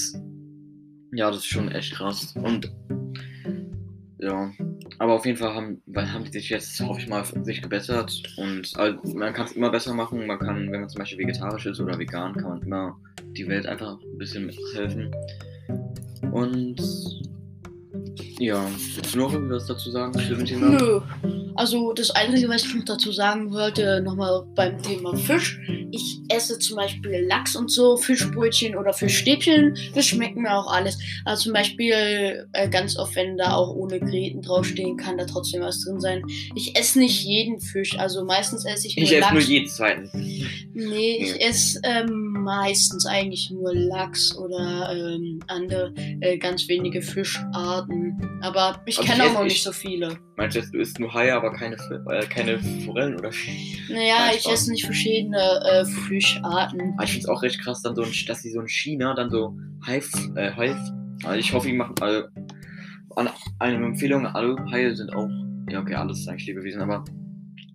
ja, 1.12 1.28
das 1.28 1.38
ist 1.38 1.46
schon 1.46 1.70
echt 1.72 1.92
krass. 1.94 2.32
Und 2.40 2.70
ja, 4.20 4.50
aber 4.98 5.14
auf 5.14 5.24
jeden 5.24 5.38
Fall 5.38 5.54
haben, 5.54 5.82
weil 5.86 6.12
haben 6.12 6.24
die 6.24 6.32
sich 6.32 6.50
jetzt, 6.50 6.78
hoffe 6.80 7.00
ich 7.00 7.08
mal, 7.08 7.24
sich 7.24 7.62
gebessert. 7.62 8.22
Und 8.36 8.70
also, 8.76 9.16
man 9.16 9.32
kann 9.32 9.46
es 9.46 9.52
immer 9.52 9.70
besser 9.70 9.94
machen. 9.94 10.26
Man 10.26 10.38
kann, 10.38 10.70
wenn 10.70 10.80
man 10.80 10.88
zum 10.88 10.98
Beispiel 10.98 11.20
vegetarisch 11.20 11.66
ist 11.66 11.80
oder 11.80 11.98
vegan, 11.98 12.34
kann 12.34 12.50
man 12.50 12.62
immer 12.62 12.96
die 13.36 13.48
Welt 13.48 13.66
einfach 13.66 13.98
ein 13.98 14.18
bisschen 14.18 14.46
mithelfen. 14.46 15.10
Und 16.32 16.76
ja, 18.38 18.66
willst 18.94 19.14
du 19.14 19.18
noch 19.18 19.32
irgendwas 19.32 19.66
dazu 19.66 19.90
sagen 19.90 20.12
zu 20.12 20.34
dem. 20.34 21.49
Also 21.60 21.92
das 21.92 22.10
Einzige, 22.12 22.48
was 22.48 22.64
ich 22.64 22.74
noch 22.74 22.86
dazu 22.86 23.12
sagen 23.12 23.52
wollte, 23.52 24.00
nochmal 24.00 24.44
beim 24.54 24.82
Thema 24.82 25.14
Fisch. 25.14 25.60
Ich 25.92 26.18
esse 26.30 26.58
zum 26.58 26.76
Beispiel 26.76 27.26
Lachs 27.28 27.54
und 27.54 27.70
so, 27.70 27.98
Fischbrötchen 27.98 28.78
oder 28.78 28.94
Fischstäbchen. 28.94 29.76
Das 29.94 30.06
schmeckt 30.06 30.36
mir 30.36 30.56
auch 30.56 30.72
alles. 30.72 30.98
Also 31.26 31.42
zum 31.42 31.52
Beispiel 31.52 32.46
äh, 32.54 32.66
ganz 32.70 32.96
oft, 32.96 33.14
wenn 33.14 33.36
da 33.36 33.56
auch 33.56 33.74
ohne 33.74 34.00
Gräten 34.00 34.40
draufstehen, 34.40 34.96
kann 34.96 35.18
da 35.18 35.26
trotzdem 35.26 35.60
was 35.60 35.84
drin 35.84 36.00
sein. 36.00 36.22
Ich 36.54 36.78
esse 36.78 36.98
nicht 36.98 37.22
jeden 37.24 37.60
Fisch. 37.60 37.94
Also 37.98 38.24
meistens 38.24 38.64
esse 38.64 38.86
ich 38.86 38.96
nur 38.96 39.04
Ich 39.04 39.12
esse 39.12 39.20
Lachs. 39.20 39.32
nur 39.34 39.42
jeden 39.42 39.68
zweiten. 39.68 40.10
Nee, 40.72 41.18
ich 41.20 41.42
esse 41.42 41.78
ähm, 41.84 42.39
meistens 42.50 43.06
eigentlich 43.06 43.48
nur 43.50 43.72
Lachs 43.72 44.36
oder 44.36 44.90
ähm, 44.92 45.38
andere 45.46 45.94
äh, 46.20 46.36
ganz 46.36 46.68
wenige 46.68 47.00
Fischarten. 47.00 48.20
Aber 48.42 48.82
ich 48.86 48.98
Also 48.98 49.08
kenne 49.12 49.24
ich 49.24 49.30
auch 49.30 49.34
noch 49.34 49.44
ich- 49.46 49.52
nicht 49.52 49.62
so 49.62 49.72
viele. 49.72 50.18
Meinst 50.36 50.56
du, 50.56 50.62
du 50.62 50.78
isst 50.78 50.98
nur 50.98 51.12
Haie, 51.14 51.32
aber 51.34 51.52
keine, 51.52 51.76
äh, 52.10 52.26
keine 52.26 52.58
Forellen 52.84 53.16
oder 53.18 53.30
Naja, 53.88 54.30
ich 54.36 54.48
esse 54.48 54.70
nicht 54.72 54.84
verschiedene 54.84 55.38
äh, 55.38 55.84
Fischarten. 55.84 56.94
Aber 56.94 57.04
ich 57.04 57.10
finde 57.12 57.24
es 57.24 57.28
auch 57.28 57.42
recht 57.42 57.60
krass, 57.62 57.82
dann 57.82 57.94
so, 57.94 58.02
ein- 58.02 58.12
dass 58.26 58.42
sie 58.42 58.50
so 58.50 58.60
in 58.60 58.68
China 58.68 59.14
dann 59.14 59.30
so 59.30 59.56
Hai, 59.86 59.98
äh, 60.36 60.50
Hai 60.56 60.74
also 61.24 61.38
ich 61.38 61.52
hoffe, 61.52 61.68
die 61.68 61.74
machen 61.74 61.94
alle, 62.00 62.30
an 63.16 63.28
eine 63.58 63.76
Empfehlung, 63.84 64.26
alle 64.26 64.56
Haie 64.72 64.96
sind 64.96 65.14
auch, 65.14 65.28
ja 65.70 65.80
okay, 65.80 65.94
alles 65.94 66.20
ist 66.20 66.28
eigentlich 66.28 66.46
Lebewesen, 66.46 66.80
aber 66.82 67.04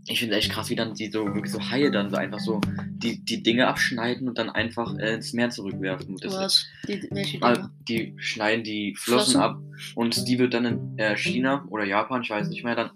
ich 0.08 0.20
finde 0.20 0.36
echt 0.36 0.52
krass, 0.52 0.70
wie 0.70 0.76
dann 0.76 0.94
die 0.94 1.10
so, 1.10 1.26
wirklich 1.26 1.52
so 1.52 1.60
Haie 1.70 1.90
dann 1.92 2.10
so 2.10 2.16
einfach 2.18 2.40
so 2.40 2.62
die, 2.90 3.24
die 3.24 3.42
Dinge 3.44 3.68
abschneiden 3.68 4.28
und 4.28 4.38
dann 4.38 4.50
einfach 4.50 4.96
äh, 5.00 5.16
ins 5.16 5.34
Meer 5.34 5.50
zurückwerfen. 5.50 6.16
Das, 6.22 6.34
Was? 6.34 6.66
Die, 6.88 7.08
welche 7.12 7.42
Ah, 7.42 7.54
Dinge? 7.54 7.72
die 7.90 8.14
schneiden 8.18 8.64
die 8.64 8.96
Flossen, 8.96 9.32
Flossen? 9.34 9.42
ab 9.42 9.62
und 9.96 10.28
die 10.28 10.38
wird 10.40 10.54
dann 10.54 10.66
in 10.66 10.98
äh, 11.00 11.18
China 11.18 11.66
oder 11.70 11.86
Japan, 11.86 12.22
ich 12.22 12.30
weiß 12.30 12.50
nicht 12.50 12.64
mehr, 12.64 12.76
dann 12.76 12.92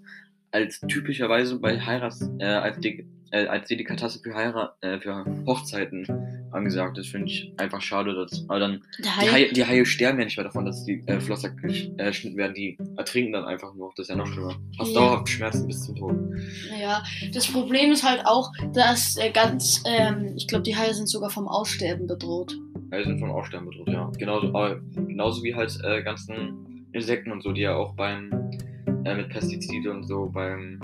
als 0.52 0.80
typischerweise 0.80 1.58
bei 1.58 1.80
Heirats, 1.80 2.28
äh, 2.38 2.44
als, 2.44 2.78
De 2.80 3.04
äh, 3.30 3.46
als 3.46 3.68
Delikatesse 3.68 4.20
für 4.22 4.34
Heirat, 4.34 4.74
äh, 4.82 4.98
für 5.00 5.24
Hochzeiten 5.46 6.06
angesagt. 6.52 6.98
Das 6.98 7.06
finde 7.06 7.26
ich 7.28 7.52
einfach 7.58 7.80
schade, 7.80 8.12
dass 8.14 8.44
aber 8.48 8.58
dann 8.58 8.82
die 8.98 9.08
Hai, 9.08 9.26
Haie, 9.28 9.52
die 9.52 9.64
Haie 9.64 9.86
sterben 9.86 10.18
ja 10.18 10.24
nicht 10.24 10.36
mehr 10.36 10.44
davon, 10.44 10.64
dass 10.64 10.84
die 10.84 11.02
äh, 11.06 11.20
Flosser 11.20 11.48
gesch- 11.50 11.92
äh, 11.98 12.06
geschnitten 12.06 12.36
werden, 12.36 12.54
die 12.54 12.76
ertrinken 12.96 13.32
dann 13.32 13.44
einfach 13.44 13.72
nur. 13.74 13.92
Das 13.96 14.04
ist 14.04 14.10
ja 14.10 14.16
noch 14.16 14.26
schlimmer. 14.26 14.56
Hast 14.78 14.88
Ja. 14.92 15.00
dauerhaft 15.00 15.28
Schmerzen 15.28 15.66
bis 15.68 15.84
zum 15.86 15.96
Tod. 15.96 16.14
ja, 16.80 17.02
das 17.32 17.46
Problem 17.46 17.92
ist 17.92 18.02
halt 18.02 18.22
auch, 18.26 18.50
dass 18.72 19.16
äh, 19.16 19.30
ganz, 19.30 19.82
ähm, 19.86 20.32
ich 20.36 20.48
glaube, 20.48 20.62
die 20.64 20.76
Haie 20.76 20.92
sind 20.94 21.08
sogar 21.08 21.30
vom 21.30 21.46
Aussterben 21.46 22.06
bedroht. 22.06 22.52
Haie 22.92 23.04
sind 23.04 23.20
von 23.20 23.30
Aussterben 23.30 23.68
bedroht, 23.68 23.88
ja. 23.88 24.10
Genauso, 24.18 24.48
aber 24.48 24.80
genauso 24.94 25.44
wie 25.44 25.54
halt 25.54 25.78
äh, 25.84 26.02
ganzen 26.02 26.86
Insekten 26.92 27.30
und 27.30 27.42
so, 27.44 27.52
die 27.52 27.60
ja 27.60 27.76
auch 27.76 27.94
beim 27.94 28.32
äh, 29.04 29.14
mit 29.14 29.28
Pestizide 29.28 29.92
und 29.92 30.02
so 30.08 30.26
beim 30.26 30.80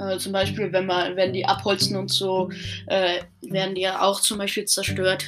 Äh, 0.00 0.18
zum 0.18 0.32
Beispiel, 0.32 0.72
wenn 0.72 0.86
man, 0.86 1.16
wenn 1.16 1.32
die 1.32 1.44
abholzen 1.44 1.96
und 1.96 2.10
so, 2.10 2.50
äh, 2.86 3.20
werden 3.42 3.74
die 3.74 3.82
ja 3.82 4.02
auch 4.02 4.20
zum 4.20 4.38
Beispiel 4.38 4.64
zerstört. 4.64 5.24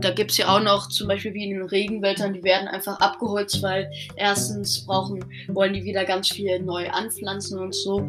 Da 0.00 0.10
gibt 0.10 0.30
es 0.30 0.38
ja 0.38 0.48
auch 0.48 0.62
noch 0.62 0.88
zum 0.88 1.08
Beispiel 1.08 1.34
wie 1.34 1.44
in 1.44 1.50
den 1.50 1.66
Regenwäldern, 1.66 2.32
die 2.32 2.42
werden 2.42 2.66
einfach 2.66 2.98
abgeholzt, 3.00 3.62
weil 3.62 3.90
erstens 4.16 4.86
brauchen, 4.86 5.22
wollen 5.48 5.74
die 5.74 5.84
wieder 5.84 6.06
ganz 6.06 6.30
viel 6.30 6.60
neu 6.60 6.88
anpflanzen 6.88 7.58
und 7.58 7.74
so. 7.74 8.00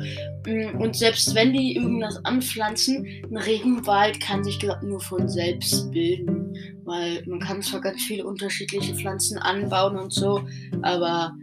Mm, 0.48 0.80
Und 0.80 0.96
selbst 0.96 1.36
wenn 1.36 1.52
die 1.52 1.76
irgendwas 1.76 2.24
anpflanzen, 2.24 3.06
ein 3.30 3.36
Regenwald 3.36 4.22
kann 4.22 4.46
sich 4.46 4.60
nur 4.82 5.02
von 5.02 5.28
selbst 5.28 5.92
bilden. 5.92 6.56
Weil 6.86 7.24
man 7.26 7.40
kann 7.40 7.62
zwar 7.62 7.82
ganz 7.82 8.02
viele 8.04 8.26
unterschiedliche 8.26 8.96
Pflanzen 8.96 9.38
anbauen 9.38 9.98
und 9.98 10.14
so, 10.14 10.42
aber 10.84 11.34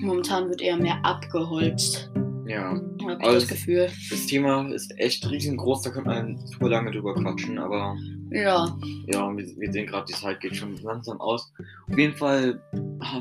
momentan 0.00 0.48
wird 0.48 0.62
eher 0.62 0.76
mehr 0.76 0.98
abgeholzt. 1.04 2.10
Ja. 2.48 2.80
Also- 3.20 3.32
das 3.34 3.48
Gefühl. 3.48 3.88
Das 4.10 4.26
Thema 4.26 4.68
ist 4.72 4.92
echt 4.98 5.28
riesengroß, 5.30 5.82
da 5.82 5.90
könnte 5.90 6.08
man 6.08 6.38
super 6.46 6.68
lange 6.68 6.90
drüber 6.90 7.14
quatschen, 7.14 7.58
aber 7.58 7.96
Ja. 8.30 8.76
ja, 9.06 9.36
wir, 9.36 9.46
wir 9.56 9.72
sehen 9.72 9.86
gerade, 9.86 10.06
die 10.08 10.14
Zeit 10.14 10.40
geht 10.40 10.56
schon 10.56 10.76
langsam 10.82 11.20
aus. 11.20 11.52
Auf 11.90 11.98
jeden 11.98 12.16
Fall 12.16 12.60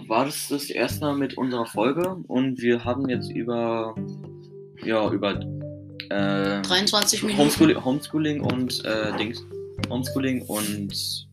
war 0.08 0.26
das 0.26 0.48
das 0.50 0.70
erste 0.70 1.02
Mal 1.06 1.16
mit 1.18 1.38
unserer 1.38 1.66
Folge 1.66 2.16
und 2.28 2.62
wir 2.62 2.84
haben 2.84 3.08
jetzt 3.10 3.30
über, 3.32 3.94
ja, 4.84 5.10
über 5.12 5.40
äh, 6.10 6.62
23 6.62 7.24
Minuten. 7.24 7.40
Homeschooling, 7.42 7.84
Homeschooling 7.84 8.42
und 8.42 8.86
äh, 8.86 9.16
Dings, 9.18 9.46
Homeschooling 9.90 10.42
und 10.44 11.28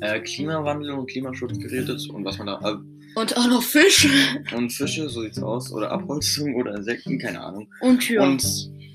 äh, 0.00 0.20
Klimawandel 0.20 0.92
und 0.92 1.06
Klimaschutz 1.10 1.58
geredet 1.58 2.08
und 2.10 2.24
was 2.24 2.38
man 2.38 2.46
da, 2.46 2.60
äh, 2.64 2.76
Und 3.16 3.36
auch 3.36 3.48
noch 3.48 3.62
Fisch. 3.62 4.08
und 4.56 4.70
Fische, 4.70 5.08
so 5.08 5.22
sieht's 5.22 5.42
aus, 5.42 5.72
oder 5.72 5.90
Abholzung 5.90 6.54
oder 6.54 6.74
Insekten, 6.74 7.18
keine 7.18 7.40
Ahnung. 7.42 7.68
Und 7.80 8.08
ja. 8.08 8.22
Und 8.22 8.42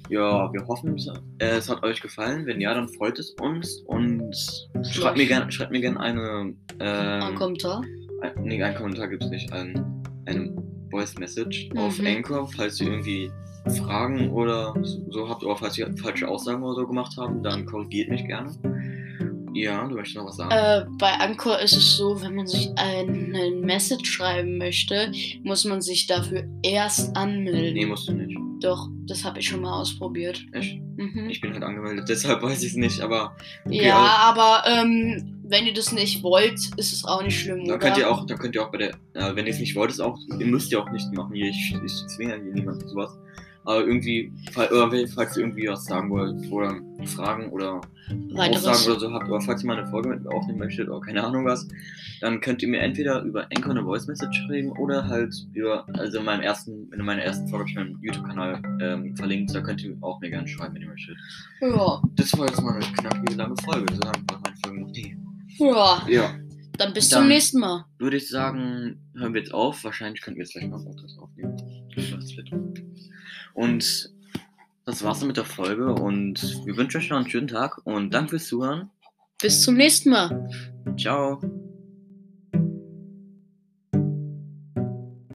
ja, 0.09 0.51
wir 0.53 0.67
hoffen, 0.67 0.95
es 1.39 1.69
hat 1.69 1.83
euch 1.83 1.99
gefallen. 2.01 2.45
Wenn 2.45 2.61
ja, 2.61 2.73
dann 2.73 2.87
freut 2.89 3.17
es 3.19 3.31
uns. 3.39 3.83
Und 3.87 4.35
schreibt 4.83 5.17
mir 5.17 5.25
gerne 5.25 5.51
schreibt 5.51 5.71
mir 5.71 5.81
gern 5.81 5.97
eine. 5.97 6.53
ein 6.79 7.29
Ähm, 7.29 7.35
Kommentar. 7.35 7.81
ein, 8.21 8.31
nee, 8.43 8.61
einen 8.61 8.75
Kommentar 8.75 9.07
gibt 9.07 9.23
es 9.23 9.29
nicht. 9.29 9.51
Ein, 9.51 10.03
eine 10.27 10.55
Voice 10.91 11.17
Message 11.17 11.69
auf 11.75 11.97
Mhm. 11.99 12.07
Anchor, 12.07 12.47
falls 12.55 12.79
ihr 12.79 12.87
irgendwie 12.87 13.31
Fragen 13.79 14.29
oder 14.29 14.75
so 15.09 15.27
habt, 15.27 15.43
oder 15.43 15.57
falls 15.57 15.75
ihr 15.77 15.91
falsche 15.97 16.27
Aussagen 16.27 16.61
oder 16.61 16.75
so 16.81 16.87
gemacht 16.87 17.17
haben, 17.17 17.41
dann 17.41 17.65
korrigiert 17.65 18.09
mich 18.09 18.25
gerne. 18.27 18.55
Ja, 19.55 19.87
du 19.87 19.95
möchtest 19.95 20.17
noch 20.17 20.25
was 20.25 20.35
sagen? 20.37 20.51
Äh, 20.51 20.85
bei 20.99 21.13
Anchor 21.13 21.59
ist 21.59 21.75
es 21.77 21.95
so, 21.97 22.21
wenn 22.21 22.35
man 22.35 22.45
sich 22.45 22.69
eine 22.75 23.51
Message 23.51 24.11
schreiben 24.11 24.57
möchte, 24.57 25.11
muss 25.43 25.63
man 25.65 25.81
sich 25.81 26.07
dafür 26.07 26.43
erst 26.61 27.15
anmelden. 27.15 27.73
nee, 27.73 27.85
musst 27.85 28.07
du 28.09 28.13
nicht. 28.13 28.37
Doch, 28.61 28.89
das 29.07 29.23
habe 29.23 29.39
ich 29.39 29.47
schon 29.47 29.61
mal 29.61 29.79
ausprobiert. 29.79 30.41
Echt? 30.51 30.79
Mhm. 30.97 31.27
Ich 31.29 31.39
bin 31.41 31.53
halt 31.53 31.63
angemeldet, 31.63 32.05
deshalb 32.09 32.41
weiß 32.41 32.63
ich 32.63 32.71
es 32.71 32.75
nicht, 32.75 32.99
aber. 33.01 33.35
okay, 33.65 33.85
ja, 33.87 33.97
also- 33.97 34.41
aber 34.41 34.67
ähm, 34.67 35.39
wenn 35.47 35.65
ihr 35.67 35.73
das 35.73 35.91
nicht 35.91 36.21
wollt, 36.23 36.59
ist 36.77 36.91
es 36.93 37.05
auch 37.05 37.21
nicht 37.23 37.39
schlimm, 37.39 37.65
Da 37.65 37.77
könnt 37.77 37.97
ihr 37.97 38.09
auch, 38.09 38.25
da 38.25 38.35
könnt 38.35 38.55
ihr 38.55 38.63
auch 38.65 38.71
bei 38.71 38.77
der, 38.79 38.89
äh, 39.13 39.35
wenn 39.35 39.45
ihr 39.45 39.51
es 39.53 39.59
nicht 39.59 39.75
wollt, 39.75 39.91
ist 39.91 39.99
auch, 40.01 40.17
ihr 40.39 40.47
müsst 40.47 40.71
ja 40.71 40.79
auch 40.79 40.89
nicht 40.91 41.11
machen. 41.13 41.33
Hier, 41.33 41.47
ich, 41.49 41.75
ich 41.85 42.07
zwinge 42.15 42.33
hier 42.41 42.53
niemanden 42.53 42.87
sowas. 42.87 43.11
Aber 43.65 43.79
irgendwie, 43.85 44.31
fall- 44.51 44.69
oder 44.71 44.91
wenn- 44.91 45.07
falls 45.07 45.35
ihr 45.37 45.43
irgendwie 45.43 45.67
was 45.67 45.85
sagen 45.85 46.09
wollt 46.11 46.35
oder 46.51 46.75
Fragen 47.05 47.49
oder 47.49 47.81
Weiteres. 48.33 48.65
Aussagen 48.67 48.91
oder 48.91 48.99
so 48.99 49.11
habt, 49.13 49.27
oder 49.27 49.41
falls 49.41 49.63
ihr 49.63 49.67
mal 49.67 49.77
eine 49.79 49.87
Folge 49.87 50.09
mit 50.09 50.23
mir 50.23 50.29
aufnehmen 50.29 50.59
möchtet 50.59 50.87
oder 50.87 51.01
keine 51.01 51.23
Ahnung 51.23 51.45
was, 51.45 51.67
dann 52.21 52.39
könnt 52.41 52.61
ihr 52.61 52.67
mir 52.69 52.79
entweder 52.81 53.23
über 53.23 53.47
Anchor 53.55 53.71
eine 53.71 53.81
Voice 53.83 54.05
Message 54.07 54.43
schreiben 54.45 54.71
oder 54.73 55.07
halt 55.07 55.33
über, 55.53 55.85
also 55.97 56.19
in 56.19 56.25
meinem 56.25 56.41
ersten, 56.41 56.91
in 56.93 57.03
meiner 57.03 57.23
ersten 57.23 57.47
Folge 57.47 57.69
ich 57.71 57.75
meinen 57.75 57.97
YouTube-Kanal 58.01 58.61
ähm, 58.81 59.15
verlinkt, 59.17 59.55
da 59.55 59.61
könnt 59.61 59.83
ihr 59.83 59.97
auch 60.01 60.19
mir 60.21 60.29
gerne 60.29 60.47
schreiben, 60.47 60.75
wenn 60.75 60.83
ihr 60.83 60.89
möchtet. 60.89 61.17
Ja, 61.61 62.01
Das 62.15 62.37
war 62.37 62.45
jetzt 62.47 62.61
mal 62.61 62.75
eine 62.75 62.85
knackige 62.85 63.33
lange 63.35 63.55
Folge, 63.63 63.91
so 63.95 64.07
haben 64.07 64.23
wir 64.29 64.39
meine 64.43 64.55
Folgen 64.63 64.81
noch 64.81 64.91
nie. 64.91 65.17
ja, 65.57 66.01
Ja. 66.07 66.35
dann 66.77 66.93
bis 66.93 67.09
Dann- 67.09 67.21
zum 67.21 67.27
nächsten 67.29 67.59
Mal. 67.59 67.85
würde 67.97 68.17
ich 68.17 68.29
sagen, 68.29 68.99
hören 69.15 69.33
wir 69.33 69.41
jetzt 69.41 69.53
auf. 69.53 69.83
Wahrscheinlich 69.83 70.21
könnten 70.21 70.37
wir 70.37 70.43
jetzt 70.43 70.53
gleich 70.53 70.67
noch 70.67 70.77
einen 70.77 70.85
Podcast 70.85 71.17
aufnehmen. 71.17 71.57
Das 71.95 72.35
wird. 72.35 72.51
Und 73.53 74.09
das 74.85 75.03
war's 75.03 75.19
dann 75.19 75.27
mit 75.27 75.37
der 75.37 75.45
Folge 75.45 75.93
und 75.93 76.65
wir 76.65 76.77
wünschen 76.77 76.97
euch 76.97 77.09
noch 77.09 77.17
einen 77.17 77.29
schönen 77.29 77.47
Tag 77.47 77.85
und 77.85 78.13
danke 78.13 78.31
fürs 78.31 78.47
Zuhören. 78.47 78.91
Bis 79.41 79.61
zum 79.61 79.75
nächsten 79.75 80.11
Mal. 80.11 80.49
Ciao. 80.97 81.41